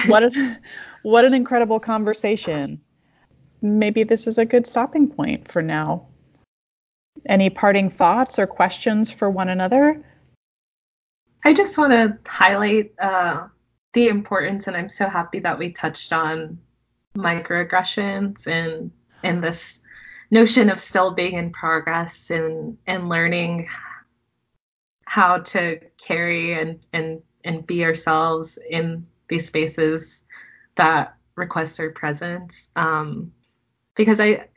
What 0.08 0.24
a, 0.24 0.60
what 1.04 1.24
an 1.24 1.34
incredible 1.34 1.80
conversation 1.80 2.82
maybe 3.62 4.04
this 4.04 4.28
is 4.28 4.38
a 4.38 4.46
good 4.46 4.66
stopping 4.66 5.08
point 5.08 5.48
for 5.50 5.62
now. 5.62 6.06
Any 7.26 7.50
parting 7.50 7.90
thoughts 7.90 8.40
or 8.40 8.48
questions 8.48 9.10
for 9.12 9.30
one 9.30 9.50
another? 9.50 10.04
I 11.44 11.54
just 11.54 11.78
want 11.78 11.94
to 11.94 12.18
highlight 12.30 12.94
uh, 13.00 13.48
the 13.94 14.08
importance, 14.08 14.68
and 14.68 14.76
I'm 14.76 14.90
so 14.90 15.08
happy 15.08 15.40
that 15.40 15.58
we 15.58 15.72
touched 15.72 16.14
on 16.14 16.58
microaggressions 17.18 18.46
and 18.48 18.92
and 19.24 19.44
this 19.44 19.82
notion 20.30 20.70
of 20.70 20.80
still 20.80 21.12
being 21.12 21.34
in 21.36 21.52
progress 21.52 22.30
and 22.30 22.78
and 22.86 23.10
learning 23.10 23.68
how 25.06 25.40
to 25.40 25.80
carry 25.98 26.54
and 26.54 26.80
and 26.94 27.22
and 27.44 27.66
be 27.66 27.84
ourselves 27.84 28.60
in 28.70 29.06
these 29.30 29.48
spaces 29.48 30.24
that 30.76 31.16
request 31.36 31.80
our 31.80 31.90
presence. 31.92 32.70
Um, 32.76 33.32
because 33.98 34.20
I 34.22 34.48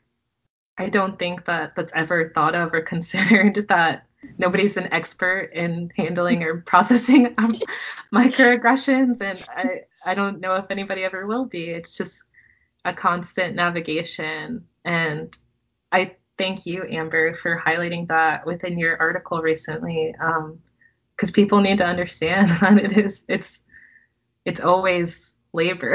I 0.79 0.89
don't 0.89 1.19
think 1.19 1.45
that 1.47 1.75
that's 1.75 1.93
ever 1.97 2.31
thought 2.35 2.55
of 2.55 2.73
or 2.73 2.81
considered 2.95 3.67
that 3.69 4.07
nobody's 4.39 4.77
an 4.77 4.93
expert 4.93 5.51
in 5.55 5.91
handling 5.97 6.45
or 6.45 6.61
processing 6.63 7.35
um, 7.39 7.59
microaggressions 8.15 9.21
and 9.21 9.45
I 9.49 9.81
I 10.05 10.15
don't 10.15 10.41
know 10.41 10.55
if 10.55 10.71
anybody 10.71 11.03
ever 11.03 11.27
will 11.27 11.47
be. 11.47 11.71
It's 11.71 11.97
just 11.97 12.23
a 12.85 12.95
constant 12.95 13.57
navigation 13.57 14.65
and 14.85 15.37
I 15.93 16.17
thank 16.39 16.65
you 16.65 16.85
Amber 16.89 17.35
for 17.35 17.59
highlighting 17.59 18.07
that 18.09 18.47
within 18.47 18.79
your 18.79 18.97
article 18.99 19.43
recently 19.43 20.13
because 20.13 21.31
um, 21.31 21.35
people 21.35 21.61
need 21.61 21.79
to 21.79 21.85
understand 21.87 22.49
that 22.61 22.79
it 22.79 22.97
is 22.97 23.25
it's 23.29 23.63
it's 24.45 24.61
always 24.61 25.35
labor. 25.53 25.95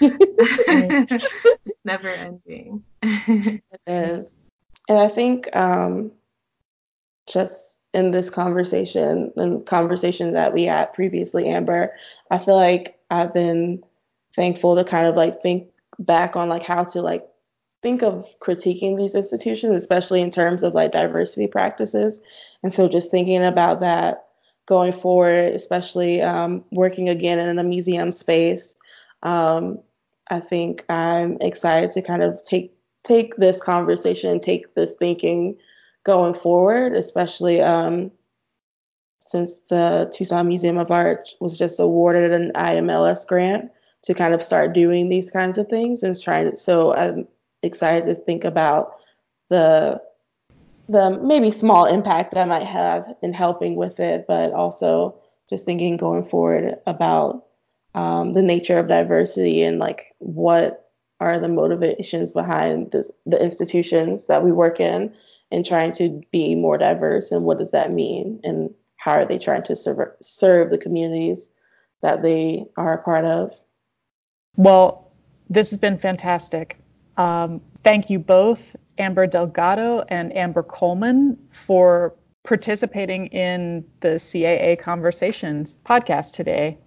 it's 0.00 1.24
never 1.84 2.08
ending. 2.08 2.82
it 3.02 3.62
is. 3.86 4.34
And 4.88 4.98
I 4.98 5.08
think 5.08 5.54
um, 5.54 6.12
just 7.28 7.78
in 7.94 8.10
this 8.10 8.30
conversation 8.30 9.32
and 9.36 9.64
conversation 9.66 10.32
that 10.32 10.52
we 10.52 10.64
had 10.64 10.92
previously, 10.92 11.48
Amber, 11.48 11.92
I 12.30 12.38
feel 12.38 12.56
like 12.56 12.98
I've 13.10 13.34
been 13.34 13.82
thankful 14.34 14.76
to 14.76 14.84
kind 14.84 15.06
of 15.06 15.16
like 15.16 15.42
think 15.42 15.68
back 15.98 16.36
on 16.36 16.48
like 16.48 16.62
how 16.62 16.84
to 16.84 17.02
like 17.02 17.26
think 17.82 18.02
of 18.02 18.24
critiquing 18.40 18.96
these 18.96 19.14
institutions, 19.14 19.76
especially 19.76 20.22
in 20.22 20.30
terms 20.30 20.62
of 20.62 20.74
like 20.74 20.92
diversity 20.92 21.46
practices. 21.46 22.20
And 22.62 22.72
so 22.72 22.88
just 22.88 23.10
thinking 23.10 23.44
about 23.44 23.80
that 23.80 24.28
going 24.66 24.92
forward, 24.92 25.52
especially 25.54 26.22
um, 26.22 26.64
working 26.70 27.08
again 27.08 27.38
in 27.38 27.58
a 27.58 27.64
museum 27.64 28.12
space. 28.12 28.76
Um, 29.22 29.78
I 30.30 30.40
think 30.40 30.84
I'm 30.88 31.36
excited 31.40 31.90
to 31.90 32.02
kind 32.02 32.22
of 32.22 32.42
take 32.44 32.72
take 33.04 33.36
this 33.36 33.60
conversation, 33.60 34.30
and 34.30 34.42
take 34.42 34.74
this 34.74 34.92
thinking 34.98 35.56
going 36.04 36.34
forward, 36.34 36.94
especially 36.94 37.60
um, 37.60 38.10
since 39.20 39.58
the 39.68 40.10
Tucson 40.14 40.46
Museum 40.46 40.78
of 40.78 40.90
Art 40.90 41.30
was 41.40 41.56
just 41.56 41.80
awarded 41.80 42.32
an 42.32 42.52
IMLS 42.54 43.26
grant 43.26 43.70
to 44.02 44.14
kind 44.14 44.34
of 44.34 44.42
start 44.42 44.72
doing 44.72 45.08
these 45.08 45.30
kinds 45.30 45.58
of 45.58 45.68
things 45.68 46.02
and 46.02 46.20
trying. 46.20 46.54
So 46.56 46.94
I'm 46.94 47.26
excited 47.62 48.06
to 48.06 48.14
think 48.14 48.44
about 48.44 48.96
the 49.48 50.00
the 50.92 51.18
maybe 51.22 51.50
small 51.50 51.86
impact 51.86 52.32
that 52.32 52.40
I 52.40 52.44
might 52.44 52.66
have 52.66 53.14
in 53.22 53.32
helping 53.32 53.76
with 53.76 53.98
it, 53.98 54.26
but 54.28 54.52
also 54.52 55.18
just 55.48 55.64
thinking 55.64 55.96
going 55.96 56.24
forward 56.24 56.76
about 56.86 57.46
um, 57.94 58.32
the 58.34 58.42
nature 58.42 58.78
of 58.78 58.88
diversity 58.88 59.62
and 59.62 59.78
like 59.78 60.14
what 60.18 60.90
are 61.20 61.38
the 61.38 61.48
motivations 61.48 62.32
behind 62.32 62.90
this, 62.92 63.10
the 63.26 63.42
institutions 63.42 64.26
that 64.26 64.44
we 64.44 64.52
work 64.52 64.80
in 64.80 65.12
and 65.50 65.64
trying 65.64 65.92
to 65.92 66.20
be 66.30 66.54
more 66.54 66.78
diverse 66.78 67.30
and 67.30 67.44
what 67.44 67.58
does 67.58 67.70
that 67.70 67.92
mean 67.92 68.40
and 68.44 68.70
how 68.96 69.12
are 69.12 69.26
they 69.26 69.38
trying 69.38 69.62
to 69.64 69.76
serve, 69.76 69.98
serve 70.20 70.70
the 70.70 70.78
communities 70.78 71.48
that 72.02 72.22
they 72.22 72.64
are 72.76 72.94
a 72.94 73.02
part 73.02 73.24
of? 73.24 73.52
Well 74.56 75.10
this 75.48 75.70
has 75.70 75.78
been 75.78 75.98
fantastic. 75.98 76.78
Um, 77.18 77.60
thank 77.82 78.08
you 78.08 78.18
both 78.18 78.74
Amber 78.98 79.26
Delgado 79.26 80.04
and 80.08 80.34
Amber 80.36 80.62
Coleman 80.62 81.38
for 81.50 82.14
participating 82.44 83.26
in 83.28 83.84
the 84.00 84.16
CAA 84.16 84.78
Conversations 84.78 85.76
podcast 85.86 86.34
today. 86.34 86.78